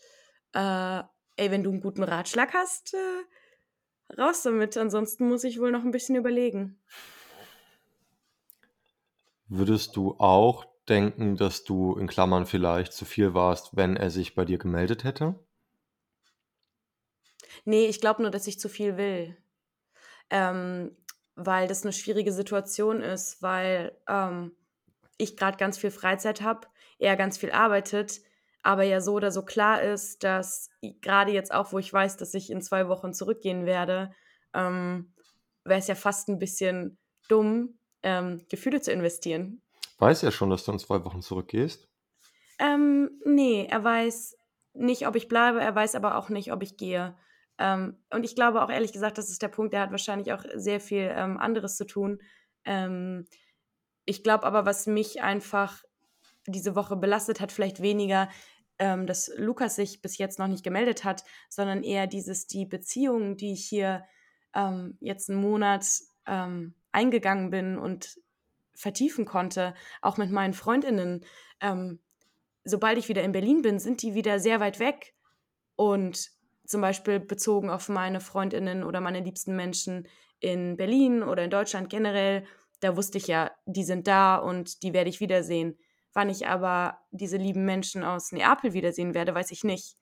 [0.53, 1.03] Äh,
[1.37, 4.77] ey, wenn du einen guten Ratschlag hast, äh, raus damit.
[4.77, 6.79] Ansonsten muss ich wohl noch ein bisschen überlegen.
[9.49, 14.35] Würdest du auch denken, dass du in Klammern vielleicht zu viel warst, wenn er sich
[14.35, 15.39] bei dir gemeldet hätte?
[17.65, 19.37] Nee, ich glaube nur, dass ich zu viel will.
[20.31, 20.97] Ähm,
[21.35, 24.53] weil das eine schwierige Situation ist, weil ähm,
[25.19, 26.67] ich gerade ganz viel Freizeit habe,
[26.99, 28.21] er ganz viel arbeitet,
[28.63, 32.35] aber ja so oder so klar ist, dass gerade jetzt auch, wo ich weiß, dass
[32.35, 34.13] ich in zwei Wochen zurückgehen werde,
[34.55, 35.13] ähm,
[35.65, 36.99] wäre es ja fast ein bisschen
[37.29, 39.63] dumm, ähm, Gefühle zu investieren.
[39.99, 41.89] Weiß er schon, dass du in zwei Wochen zurückgehst?
[42.59, 44.37] Ähm, nee, er weiß
[44.75, 47.17] nicht, ob ich bleibe, er weiß aber auch nicht, ob ich gehe.
[47.59, 50.44] Ähm, und ich glaube auch ehrlich gesagt, das ist der Punkt, der hat wahrscheinlich auch
[50.55, 52.20] sehr viel ähm, anderes zu tun.
[52.64, 53.26] Ähm,
[54.05, 55.82] ich glaube aber, was mich einfach
[56.46, 58.28] diese Woche belastet hat, vielleicht weniger,
[58.78, 63.36] ähm, dass Lukas sich bis jetzt noch nicht gemeldet hat, sondern eher dieses, die Beziehung,
[63.36, 64.05] die ich hier
[64.55, 65.86] ähm, jetzt einen Monat
[66.26, 68.18] ähm, eingegangen bin und
[68.74, 71.24] vertiefen konnte, auch mit meinen Freundinnen.
[72.64, 75.14] sobald ich wieder in Berlin bin, sind die wieder sehr weit weg.
[75.76, 76.32] Und
[76.73, 80.09] zum Beispiel bezogen auf meine Freundinnen oder meine liebsten Menschen
[80.41, 82.45] in Berlin oder in Deutschland generell,
[82.81, 85.79] da wusste ich ja, die sind da und die werde ich wiedersehen.
[86.14, 89.97] Wann ich aber diese lieben Menschen aus Neapel wiedersehen werde, weiß ich nicht.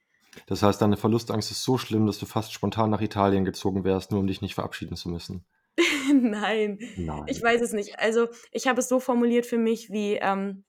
[0.46, 4.12] Das heißt, deine Verlustangst ist so schlimm, dass du fast spontan nach Italien gezogen wärst,
[4.12, 5.44] nur um dich nicht verabschieden zu müssen.
[6.12, 6.78] Nein.
[6.96, 7.24] Nein.
[7.26, 7.98] Ich weiß es nicht.
[7.98, 10.64] Also, ich habe es so formuliert für mich, wie ähm,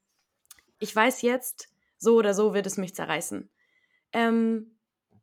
[0.80, 3.50] ich weiß jetzt, so oder so wird es mich zerreißen.
[4.14, 4.78] Ähm,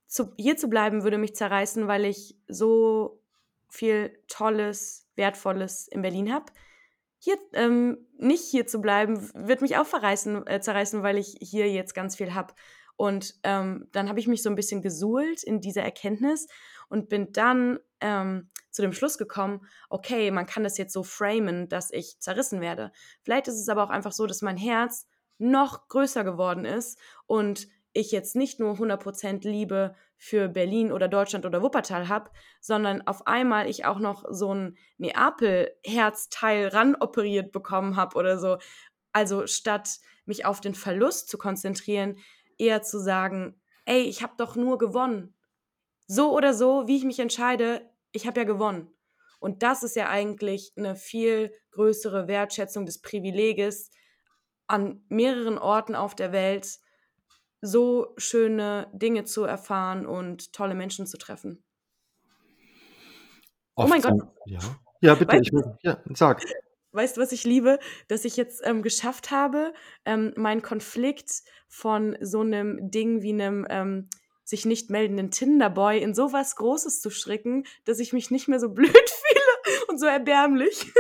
[0.08, 3.22] zu, hier zu bleiben würde mich zerreißen, weil ich so
[3.68, 6.46] viel Tolles, Wertvolles in Berlin habe.
[7.18, 11.70] Hier ähm, nicht hier zu bleiben, wird mich auch verreißen, äh, zerreißen, weil ich hier
[11.70, 12.54] jetzt ganz viel habe.
[12.96, 16.48] Und ähm, dann habe ich mich so ein bisschen gesuhlt in dieser Erkenntnis
[16.88, 21.68] und bin dann ähm, zu dem Schluss gekommen, okay, man kann das jetzt so framen,
[21.68, 22.92] dass ich zerrissen werde.
[23.22, 25.06] Vielleicht ist es aber auch einfach so, dass mein Herz
[25.38, 31.46] noch größer geworden ist und ich jetzt nicht nur 100% Liebe für Berlin oder Deutschland
[31.46, 32.30] oder Wuppertal habe,
[32.60, 38.58] sondern auf einmal ich auch noch so ein Neapel-Herzteil ranoperiert bekommen habe oder so.
[39.12, 42.18] Also statt mich auf den Verlust zu konzentrieren,
[42.58, 45.34] eher zu sagen, ey, ich habe doch nur gewonnen.
[46.06, 48.92] So oder so, wie ich mich entscheide, ich habe ja gewonnen.
[49.40, 53.90] Und das ist ja eigentlich eine viel größere Wertschätzung des Privileges,
[54.66, 56.78] an mehreren Orten auf der Welt
[57.60, 61.62] so schöne Dinge zu erfahren und tolle Menschen zu treffen.
[63.76, 64.14] Oh mein Gott.
[64.46, 64.58] Ja,
[65.00, 66.42] ja bitte, weißt, ich will, ja, sag.
[66.92, 67.78] Weißt du, was ich liebe?
[68.08, 69.72] Dass ich jetzt ähm, geschafft habe,
[70.04, 74.08] ähm, meinen Konflikt von so einem Ding wie einem ähm,
[74.44, 78.70] sich nicht meldenden Tinderboy in sowas Großes zu stricken, dass ich mich nicht mehr so
[78.74, 80.90] blöd fühle und so erbärmlich.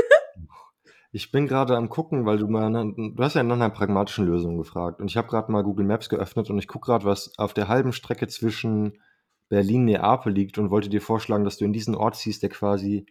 [1.10, 4.58] Ich bin gerade am gucken, weil du mal du hast ja nach einer pragmatischen Lösung
[4.58, 7.54] gefragt und ich habe gerade mal Google Maps geöffnet und ich gucke gerade, was auf
[7.54, 9.00] der halben Strecke zwischen
[9.48, 13.06] Berlin-Neapel liegt und wollte dir vorschlagen, dass du in diesen Ort ziehst, der quasi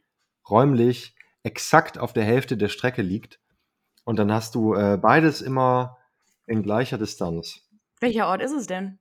[0.47, 3.39] räumlich exakt auf der Hälfte der Strecke liegt.
[4.03, 5.97] Und dann hast du äh, beides immer
[6.45, 7.67] in gleicher Distanz.
[7.99, 8.99] Welcher Ort ist es denn?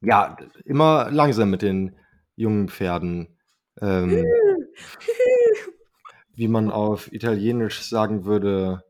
[0.00, 1.96] Ja, immer langsam mit den
[2.34, 3.38] jungen Pferden.
[3.80, 4.24] Ähm,
[6.36, 8.84] wie man auf Italienisch sagen würde.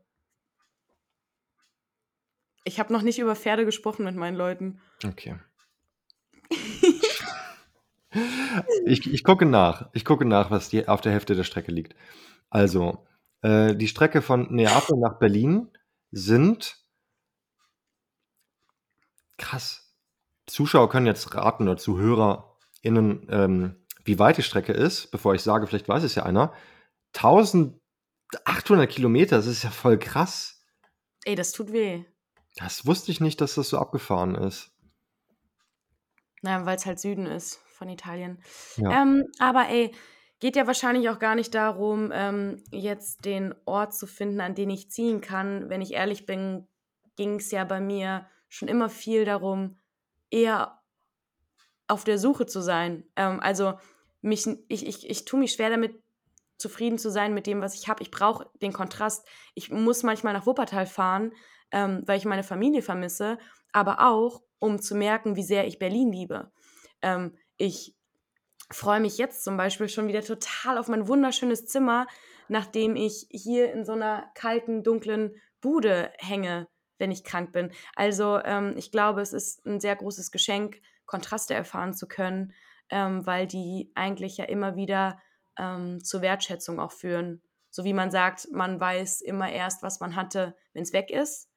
[2.65, 4.81] Ich habe noch nicht über Pferde gesprochen mit meinen Leuten.
[5.03, 5.39] Okay.
[8.85, 9.89] ich, ich gucke nach.
[9.93, 11.95] Ich gucke nach, was die, auf der Hälfte der Strecke liegt.
[12.49, 13.07] Also,
[13.41, 15.69] äh, die Strecke von Neapel nach Berlin
[16.11, 16.77] sind
[19.37, 19.93] krass.
[20.47, 25.67] Zuschauer können jetzt raten oder ZuhörerInnen, ähm, wie weit die Strecke ist, bevor ich sage,
[25.67, 26.53] vielleicht weiß es ja einer.
[27.15, 30.63] 1800 Kilometer, das ist ja voll krass.
[31.25, 32.03] Ey, das tut weh.
[32.55, 34.71] Das wusste ich nicht, dass das so abgefahren ist.
[36.41, 38.39] Naja, weil es halt Süden ist von Italien.
[38.77, 39.01] Ja.
[39.01, 39.93] Ähm, aber ey,
[40.39, 44.69] geht ja wahrscheinlich auch gar nicht darum, ähm, jetzt den Ort zu finden, an den
[44.69, 45.69] ich ziehen kann.
[45.69, 46.67] Wenn ich ehrlich bin,
[47.15, 49.77] ging es ja bei mir schon immer viel darum,
[50.29, 50.81] eher
[51.87, 53.03] auf der Suche zu sein.
[53.15, 53.79] Ähm, also
[54.21, 56.01] mich, ich, ich, ich tue mich schwer damit,
[56.57, 58.03] zufrieden zu sein mit dem, was ich habe.
[58.03, 59.27] Ich brauche den Kontrast.
[59.53, 61.33] Ich muss manchmal nach Wuppertal fahren,
[61.71, 63.37] ähm, weil ich meine Familie vermisse,
[63.71, 66.51] aber auch, um zu merken, wie sehr ich Berlin liebe.
[67.01, 67.95] Ähm, ich
[68.71, 72.07] freue mich jetzt zum Beispiel schon wieder total auf mein wunderschönes Zimmer,
[72.47, 77.71] nachdem ich hier in so einer kalten, dunklen Bude hänge wenn ich krank bin.
[77.95, 82.53] Also ähm, ich glaube, es ist ein sehr großes Geschenk, Kontraste erfahren zu können,
[82.89, 85.19] ähm, weil die eigentlich ja immer wieder
[85.57, 87.41] ähm, zur Wertschätzung auch führen.
[87.69, 91.49] So wie man sagt, man weiß immer erst, was man hatte, wenn es weg ist.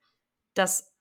[0.55, 0.93] Das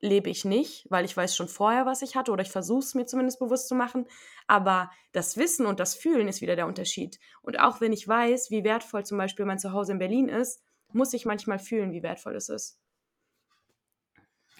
[0.00, 2.94] lebe ich nicht, weil ich weiß schon vorher, was ich hatte oder ich versuche es
[2.94, 4.06] mir zumindest bewusst zu machen.
[4.46, 7.18] Aber das Wissen und das Fühlen ist wieder der Unterschied.
[7.42, 11.12] Und auch wenn ich weiß, wie wertvoll zum Beispiel mein Zuhause in Berlin ist, muss
[11.12, 12.78] ich manchmal fühlen, wie wertvoll es ist.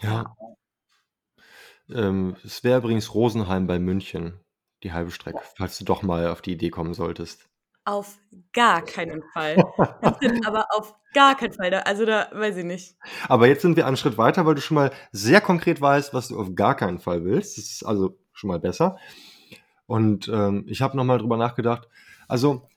[0.00, 0.36] Ja.
[1.88, 4.40] Ähm, es wäre übrigens Rosenheim bei München,
[4.82, 7.48] die halbe Strecke, falls du doch mal auf die Idee kommen solltest.
[7.88, 8.18] Auf
[8.52, 9.56] gar keinen Fall.
[10.44, 11.72] aber auf gar keinen Fall.
[11.72, 12.96] also da weiß ich nicht.
[13.28, 16.28] Aber jetzt sind wir einen Schritt weiter, weil du schon mal sehr konkret weißt, was
[16.28, 17.56] du auf gar keinen Fall willst.
[17.56, 18.98] Das ist also schon mal besser.
[19.86, 21.88] Und ähm, ich habe nochmal drüber nachgedacht.
[22.28, 22.68] Also,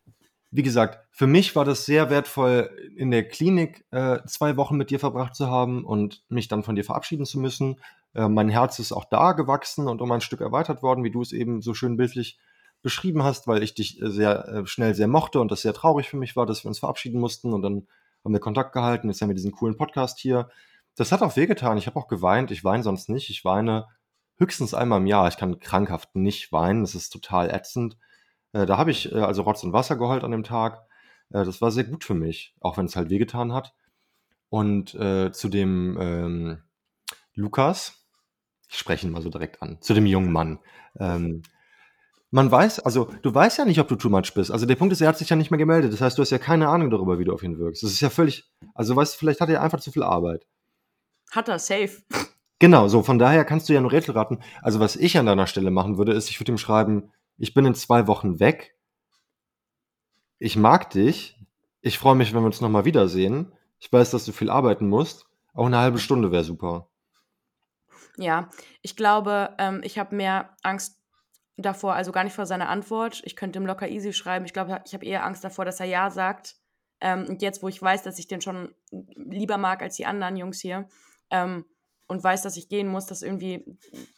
[0.49, 4.91] wie gesagt, für mich war das sehr wertvoll, in der Klinik äh, zwei Wochen mit
[4.91, 7.82] dir verbracht zu haben und mich dann von dir verabschieden zu müssen.
[8.14, 11.22] Äh, mein Herz ist auch da gewachsen und um ein Stück erweitert worden, wie du
[11.22, 12.39] es eben so schön bildlich
[12.82, 16.09] beschrieben hast, weil ich dich äh, sehr äh, schnell sehr mochte und das sehr traurig
[16.09, 17.88] für mich war, dass wir uns verabschieden mussten und dann
[18.23, 19.07] haben wir Kontakt gehalten.
[19.07, 20.49] Jetzt haben wir diesen coolen Podcast hier.
[20.95, 21.77] Das hat auch wehgetan.
[21.77, 22.51] Ich habe auch geweint.
[22.51, 23.29] Ich weine sonst nicht.
[23.29, 23.88] Ich weine
[24.38, 25.27] höchstens einmal im Jahr.
[25.27, 26.84] Ich kann krankhaft nicht weinen.
[26.84, 27.97] Das ist total ätzend.
[28.53, 30.86] Äh, da habe ich also Rotz und Wasser geheult an dem Tag.
[31.29, 33.73] Das war sehr gut für mich, auch wenn es halt wehgetan hat.
[34.49, 36.61] Und zu dem ähm,
[37.34, 38.05] Lukas,
[38.67, 40.59] ich spreche ihn mal so direkt an, zu dem jungen Mann.
[40.99, 41.43] Ähm,
[42.32, 44.51] man weiß, also du weißt ja nicht, ob du too much bist.
[44.51, 45.91] Also der Punkt ist, er hat sich ja nicht mehr gemeldet.
[45.91, 47.84] Das heißt, du hast ja keine Ahnung darüber, wie du auf ihn wirkst.
[47.84, 50.47] Das ist ja völlig, also weißt du, vielleicht hat er einfach zu viel Arbeit.
[51.32, 52.01] Hat er, safe.
[52.59, 54.39] Genau, so von daher kannst du ja nur Rätsel raten.
[54.61, 57.65] Also was ich an deiner Stelle machen würde, ist, ich würde ihm schreiben, ich bin
[57.65, 58.75] in zwei Wochen weg.
[60.39, 61.38] Ich mag dich.
[61.82, 63.51] Ich freue mich, wenn wir uns nochmal wiedersehen.
[63.79, 65.25] Ich weiß, dass du viel arbeiten musst.
[65.53, 66.88] Auch eine halbe Stunde wäre super.
[68.17, 68.49] Ja,
[68.82, 71.01] ich glaube, ähm, ich habe mehr Angst
[71.62, 73.22] davor, also gar nicht vor seiner Antwort.
[73.26, 74.45] Ich könnte ihm locker easy schreiben.
[74.45, 76.55] Ich glaube, ich habe eher Angst davor, dass er Ja sagt.
[77.01, 78.74] Ähm, und jetzt, wo ich weiß, dass ich den schon
[79.16, 80.88] lieber mag als die anderen Jungs hier
[81.32, 81.66] ähm,
[82.07, 83.66] und weiß, dass ich gehen muss, dass irgendwie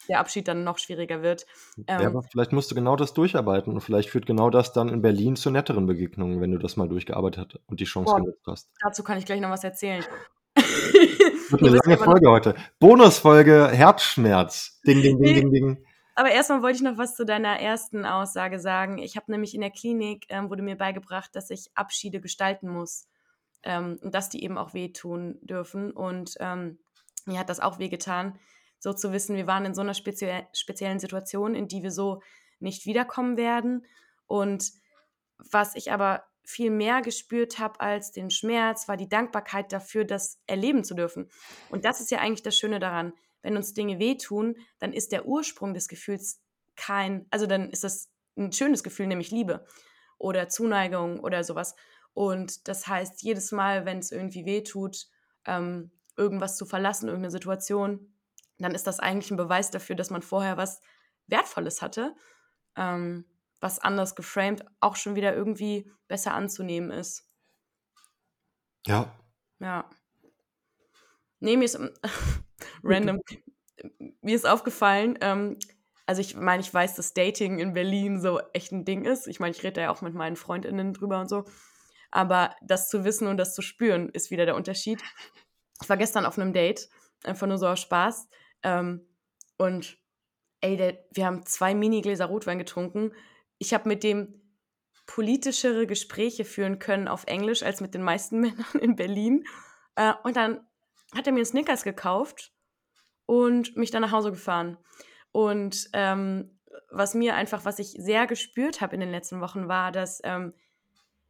[0.09, 1.45] der Abschied dann noch schwieriger wird.
[1.87, 4.89] Ähm, ja, aber vielleicht musst du genau das durcharbeiten und vielleicht führt genau das dann
[4.89, 8.43] in Berlin zu netteren Begegnungen, wenn du das mal durchgearbeitet hast und die Chance genutzt
[8.47, 8.69] hast.
[8.81, 10.03] Dazu kann ich gleich noch was erzählen.
[10.55, 12.55] Wird eine lange Folge heute.
[12.79, 14.81] Bonusfolge Herzschmerz.
[14.85, 15.85] Ding, ding, ding, ding, ding.
[16.15, 18.99] Aber erstmal wollte ich noch was zu deiner ersten Aussage sagen.
[18.99, 23.07] Ich habe nämlich in der Klinik, ähm, wurde mir beigebracht, dass ich Abschiede gestalten muss
[23.63, 25.91] ähm, und dass die eben auch wehtun dürfen.
[25.91, 26.77] Und ähm,
[27.25, 28.37] mir hat das auch wehgetan,
[28.77, 32.21] so zu wissen, wir waren in so einer spezie speziellen Situation, in die wir so
[32.59, 33.85] nicht wiederkommen werden.
[34.27, 34.71] Und
[35.37, 40.41] was ich aber viel mehr gespürt habe als den Schmerz, war die Dankbarkeit dafür, das
[40.45, 41.29] erleben zu dürfen.
[41.69, 43.13] Und das ist ja eigentlich das Schöne daran
[43.43, 46.41] wenn uns Dinge wehtun, dann ist der Ursprung des Gefühls
[46.75, 49.65] kein, also dann ist das ein schönes Gefühl, nämlich Liebe
[50.17, 51.75] oder Zuneigung oder sowas.
[52.13, 55.07] Und das heißt, jedes Mal, wenn es irgendwie wehtut,
[55.45, 58.15] ähm, irgendwas zu verlassen, irgendeine Situation,
[58.57, 60.79] dann ist das eigentlich ein Beweis dafür, dass man vorher was
[61.27, 62.15] Wertvolles hatte,
[62.75, 63.25] ähm,
[63.59, 67.27] was anders geframed auch schon wieder irgendwie besser anzunehmen ist.
[68.85, 69.13] Ja.
[69.59, 69.89] Ja.
[71.39, 71.79] Nee, mir ist
[72.83, 73.19] random.
[74.21, 75.57] Mir ist aufgefallen, ähm,
[76.05, 79.27] also ich meine, ich weiß, dass Dating in Berlin so echt ein Ding ist.
[79.27, 81.45] Ich meine, ich rede da ja auch mit meinen FreundInnen drüber und so.
[82.11, 85.01] Aber das zu wissen und das zu spüren, ist wieder der Unterschied.
[85.81, 86.89] Ich war gestern auf einem Date,
[87.23, 88.27] einfach nur so aus Spaß.
[88.63, 89.07] Ähm,
[89.57, 89.97] und
[90.61, 93.13] ey, der, wir haben zwei Minigläser Rotwein getrunken.
[93.57, 94.41] Ich habe mit dem
[95.05, 99.45] politischere Gespräche führen können auf Englisch als mit den meisten Männern in Berlin.
[99.95, 100.65] Äh, und dann
[101.15, 102.51] hat er mir Snickers gekauft
[103.25, 104.77] und mich dann nach Hause gefahren.
[105.31, 106.59] Und ähm,
[106.89, 110.53] was mir einfach, was ich sehr gespürt habe in den letzten Wochen, war, dass ähm,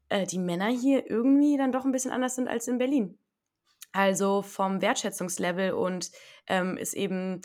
[0.10, 3.18] äh, die Männer hier irgendwie dann doch ein bisschen anders sind als in Berlin.
[3.92, 6.12] Also vom Wertschätzungslevel und
[6.48, 7.42] ähm, ist eben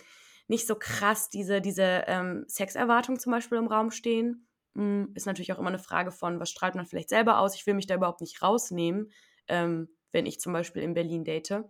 [0.49, 4.49] nicht so krass diese, diese ähm, Sexerwartung zum Beispiel im Raum stehen.
[4.75, 7.55] Hm, ist natürlich auch immer eine Frage von, was strahlt man vielleicht selber aus.
[7.55, 9.13] Ich will mich da überhaupt nicht rausnehmen,
[9.47, 11.65] ähm, wenn ich zum Beispiel in Berlin date.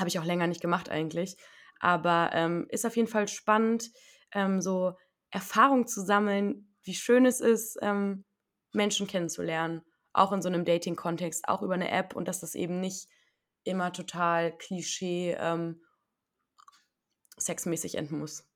[0.00, 1.36] Habe ich auch länger nicht gemacht eigentlich.
[1.78, 3.90] Aber ähm, ist auf jeden Fall spannend,
[4.32, 4.94] ähm, so
[5.30, 8.24] Erfahrung zu sammeln, wie schön es ist, ähm,
[8.72, 9.82] Menschen kennenzulernen.
[10.12, 13.08] Auch in so einem Dating-Kontext, auch über eine App und dass das eben nicht
[13.64, 15.82] immer total Klischee ähm,
[17.38, 18.49] sexmäßig enden muss.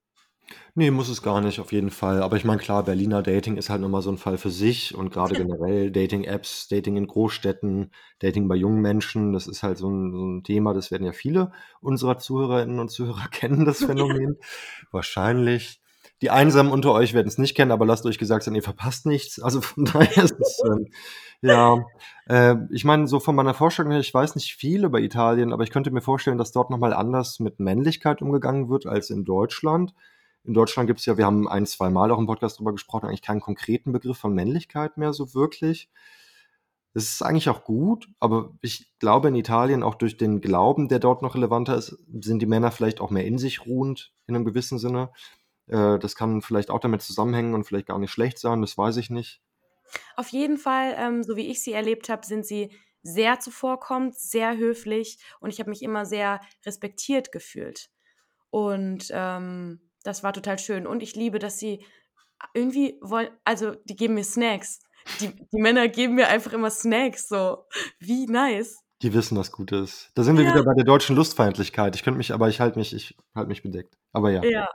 [0.75, 2.23] Nee, muss es gar nicht, auf jeden Fall.
[2.23, 5.11] Aber ich meine, klar, Berliner Dating ist halt nochmal so ein Fall für sich und
[5.13, 10.13] gerade generell Dating-Apps, Dating in Großstädten, Dating bei jungen Menschen, das ist halt so ein,
[10.13, 14.37] so 'n Thema, das werden ja viele unserer Zuhörerinnen und Zuhörer kennen, das Phänomen.
[14.91, 15.81] Wahrscheinlich.
[16.23, 19.07] Die Einsamen unter euch werden es nicht kennen, aber lasst euch gesagt sein, ihr verpasst
[19.07, 19.41] nichts.
[19.41, 20.89] Also von daher ist es, ähm,
[21.43, 21.85] ja,
[22.29, 25.63] äh, ich meine, so von meiner Vorstellung her, ich weiß nicht viel über Italien, aber
[25.65, 29.95] ich könnte mir vorstellen, dass dort nochmal anders mit Männlichkeit umgegangen wird als in Deutschland.
[30.45, 33.07] In Deutschland gibt es ja, wir haben ein, zwei Mal auch im Podcast drüber gesprochen,
[33.07, 35.91] eigentlich keinen konkreten Begriff von Männlichkeit mehr so wirklich.
[36.93, 41.01] Das ist eigentlich auch gut, aber ich glaube in Italien auch durch den Glauben, der
[41.01, 44.45] dort noch relevanter ist, sind die Männer vielleicht auch mehr in sich ruhend in einem
[44.45, 45.11] gewissen Sinne.
[45.67, 48.99] Äh, das kann vielleicht auch damit zusammenhängen und vielleicht gar nicht schlecht sein, das weiß
[48.99, 49.43] ich nicht.
[50.15, 52.71] Auf jeden Fall, ähm, so wie ich sie erlebt habe, sind sie
[53.03, 57.91] sehr zuvorkommend, sehr höflich und ich habe mich immer sehr respektiert gefühlt.
[58.51, 60.87] Und ähm, das war total schön.
[60.87, 61.85] Und ich liebe, dass sie
[62.55, 64.81] irgendwie wollen, also die geben mir Snacks.
[65.21, 67.65] Die, die Männer geben mir einfach immer Snacks, so.
[67.99, 68.79] Wie nice.
[69.03, 70.11] Die wissen, was gut ist.
[70.15, 70.55] Da sind wir ja.
[70.55, 71.97] wieder bei der deutschen Lustfeindlichkeit.
[71.97, 73.99] Ich könnte mich, aber ich halte mich, ich halte mich bedeckt.
[74.13, 74.43] Aber ja.
[74.45, 74.69] Ja,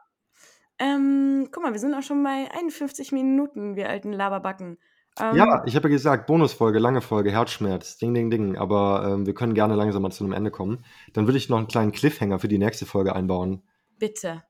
[0.80, 4.78] ähm, guck mal, wir sind auch schon bei 51 Minuten, wir alten Laberbacken.
[5.20, 8.58] Ähm, ja, ich habe ja gesagt, Bonusfolge, lange Folge, Herzschmerz, Ding, Ding, Ding.
[8.58, 10.86] Aber ähm, wir können gerne langsam mal zu einem Ende kommen.
[11.14, 13.64] Dann würde ich noch einen kleinen Cliffhanger für die nächste Folge einbauen.
[13.98, 14.44] Bitte.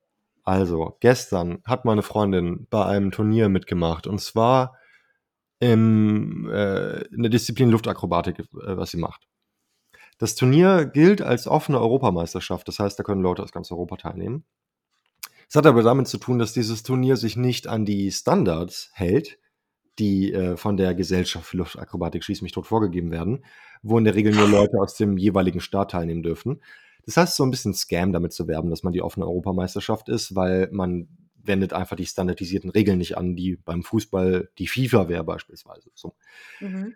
[0.44, 4.78] Also, gestern hat meine Freundin bei einem Turnier mitgemacht und zwar
[5.60, 8.46] im, äh, in der Disziplin Luftakrobatik, äh,
[8.78, 9.28] was sie macht.
[10.18, 14.46] Das Turnier gilt als offene Europameisterschaft, das heißt, da können Leute aus ganz Europa teilnehmen.
[15.48, 19.40] Es hat aber damit zu tun, dass dieses Turnier sich nicht an die Standards hält,
[19.98, 23.44] die äh, von der Gesellschaft für Luftakrobatik Schieß mich tot vorgegeben werden,
[23.82, 26.62] wo in der Regel nur Leute aus dem jeweiligen Staat teilnehmen dürfen.
[27.06, 30.36] Das heißt, so ein bisschen Scam damit zu werben, dass man die offene Europameisterschaft ist,
[30.36, 35.24] weil man wendet einfach die standardisierten Regeln nicht an, die beim Fußball die FIFA wäre
[35.24, 35.89] beispielsweise.
[35.95, 36.16] So.
[36.60, 36.93] Mhm.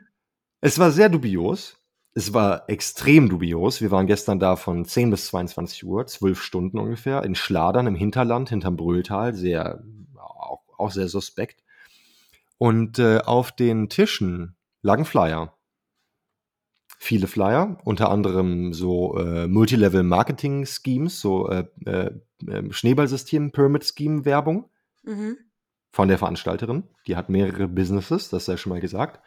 [0.61, 1.77] Es war sehr dubios
[2.15, 3.81] es war extrem dubios.
[3.81, 7.95] Wir waren gestern da von 10 bis 22 Uhr, zwölf Stunden ungefähr, in Schladern im
[7.95, 9.83] Hinterland, hinterm Brühltal, sehr,
[10.15, 11.63] auch, auch sehr suspekt.
[12.57, 15.52] Und äh, auf den Tischen lagen Flyer.
[17.03, 22.11] Viele Flyer, unter anderem so äh, Multilevel-Marketing-Schemes, so äh, äh,
[22.47, 24.69] ähm, Schneeballsystem-Pyramid-Scheme-Werbung
[25.03, 25.35] mhm.
[25.91, 26.83] von der Veranstalterin.
[27.05, 29.19] Die hat mehrere Businesses, das sei schon mal gesagt.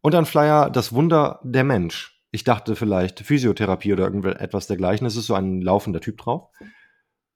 [0.00, 2.20] Und ein Flyer Das Wunder der Mensch.
[2.32, 5.06] Ich dachte vielleicht Physiotherapie oder irgendetwas dergleichen.
[5.06, 6.48] Es ist so ein laufender Typ drauf.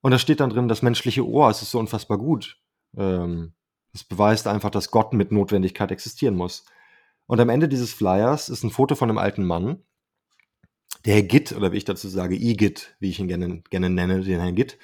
[0.00, 2.58] Und da steht dann drin, das menschliche Ohr, es ist so unfassbar gut.
[2.96, 3.52] Ähm,
[3.94, 6.64] es beweist einfach, dass Gott mit Notwendigkeit existieren muss.
[7.28, 9.82] Und am Ende dieses Flyers ist ein Foto von einem alten Mann,
[11.04, 14.22] der Herr Gitt, oder wie ich dazu sage, Igitt, wie ich ihn gerne, gerne nenne,
[14.22, 14.78] den Herrn Gitt.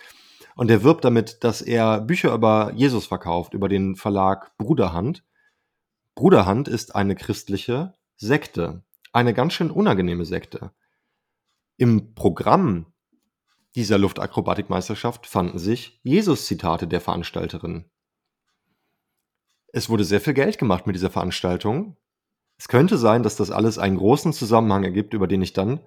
[0.54, 5.24] Und der wirbt damit, dass er Bücher über Jesus verkauft, über den Verlag Bruderhand.
[6.14, 10.70] Bruderhand ist eine christliche Sekte, eine ganz schön unangenehme Sekte.
[11.78, 12.92] Im Programm
[13.74, 17.86] dieser Luftakrobatikmeisterschaft fanden sich Jesus-Zitate der Veranstalterin.
[19.72, 21.96] Es wurde sehr viel Geld gemacht mit dieser Veranstaltung.
[22.58, 25.80] Es könnte sein, dass das alles einen großen Zusammenhang ergibt, über den ich dann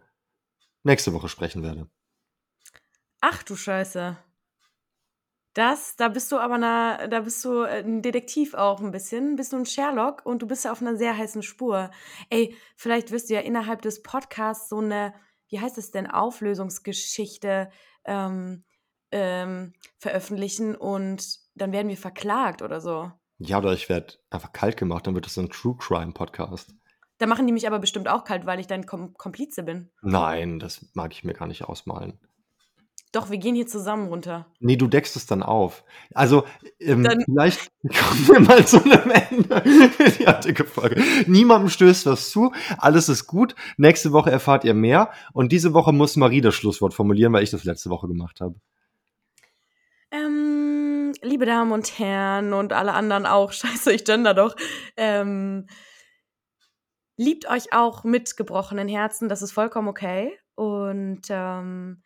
[0.83, 1.89] nächste Woche sprechen werde.
[3.21, 4.17] Ach du Scheiße.
[5.57, 9.35] Das, da bist du aber eine, da bist du äh, ein Detektiv auch ein bisschen,
[9.37, 11.89] bist du ein Sherlock und du bist ja auf einer sehr heißen Spur.
[12.29, 15.15] Ey, vielleicht wirst du ja innerhalb des Podcasts so eine,
[15.49, 17.71] wie heißt es denn, Auflösungsgeschichte
[18.05, 18.65] ähm,
[19.11, 23.11] ähm, veröffentlichen und dann werden wir verklagt oder so.
[23.39, 26.73] Ja, oder ich werde einfach kalt gemacht, dann wird das so ein True Crime Podcast.
[27.19, 29.89] Da machen die mich aber bestimmt auch kalt, weil ich dein Kom Komplize bin.
[30.01, 32.19] Nein, das mag ich mir gar nicht ausmalen.
[33.13, 34.47] Doch, wir gehen hier zusammen runter.
[34.59, 35.85] Nee, du deckst es dann auf.
[36.13, 36.43] Also,
[36.79, 39.61] ähm, dann vielleicht kommen wir mal zu einem Ende.
[40.19, 41.01] Die heutige Folge.
[41.25, 42.51] Niemandem stößt was zu.
[42.77, 43.55] Alles ist gut.
[43.77, 45.11] Nächste Woche erfahrt ihr mehr.
[45.31, 48.55] Und diese Woche muss Marie das Schlusswort formulieren, weil ich das letzte Woche gemacht habe.
[51.27, 53.51] Liebe Damen und Herren und alle anderen auch.
[53.53, 54.55] Scheiße, ich gender doch.
[54.95, 55.67] Ähm,
[57.17, 59.29] liebt euch auch mit gebrochenen Herzen.
[59.29, 60.37] Das ist vollkommen okay.
[60.55, 62.01] Und, ähm,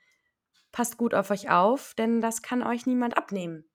[0.72, 3.66] Passt gut auf euch auf, denn das kann euch niemand abnehmen.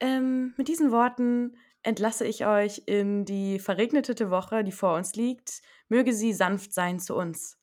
[0.00, 5.62] Ähm, mit diesen Worten entlasse ich euch in die verregnete Woche, die vor uns liegt.
[5.88, 7.58] Möge sie sanft sein zu uns.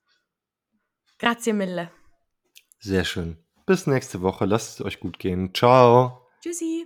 [1.19, 1.91] Grazie mille.
[2.79, 3.37] Sehr schön.
[3.65, 4.45] Bis nächste Woche.
[4.45, 5.53] Lasst es euch gut gehen.
[5.53, 6.22] Ciao.
[6.43, 6.85] Tschüssi.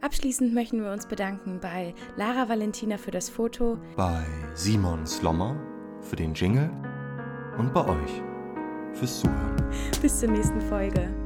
[0.00, 4.24] Abschließend möchten wir uns bedanken bei Lara Valentina für das Foto, bei
[4.54, 5.60] Simon Slommer
[6.02, 6.70] für den Jingle
[7.58, 8.22] und bei euch
[8.92, 9.56] fürs Zuhören.
[10.00, 11.25] Bis zur nächsten Folge.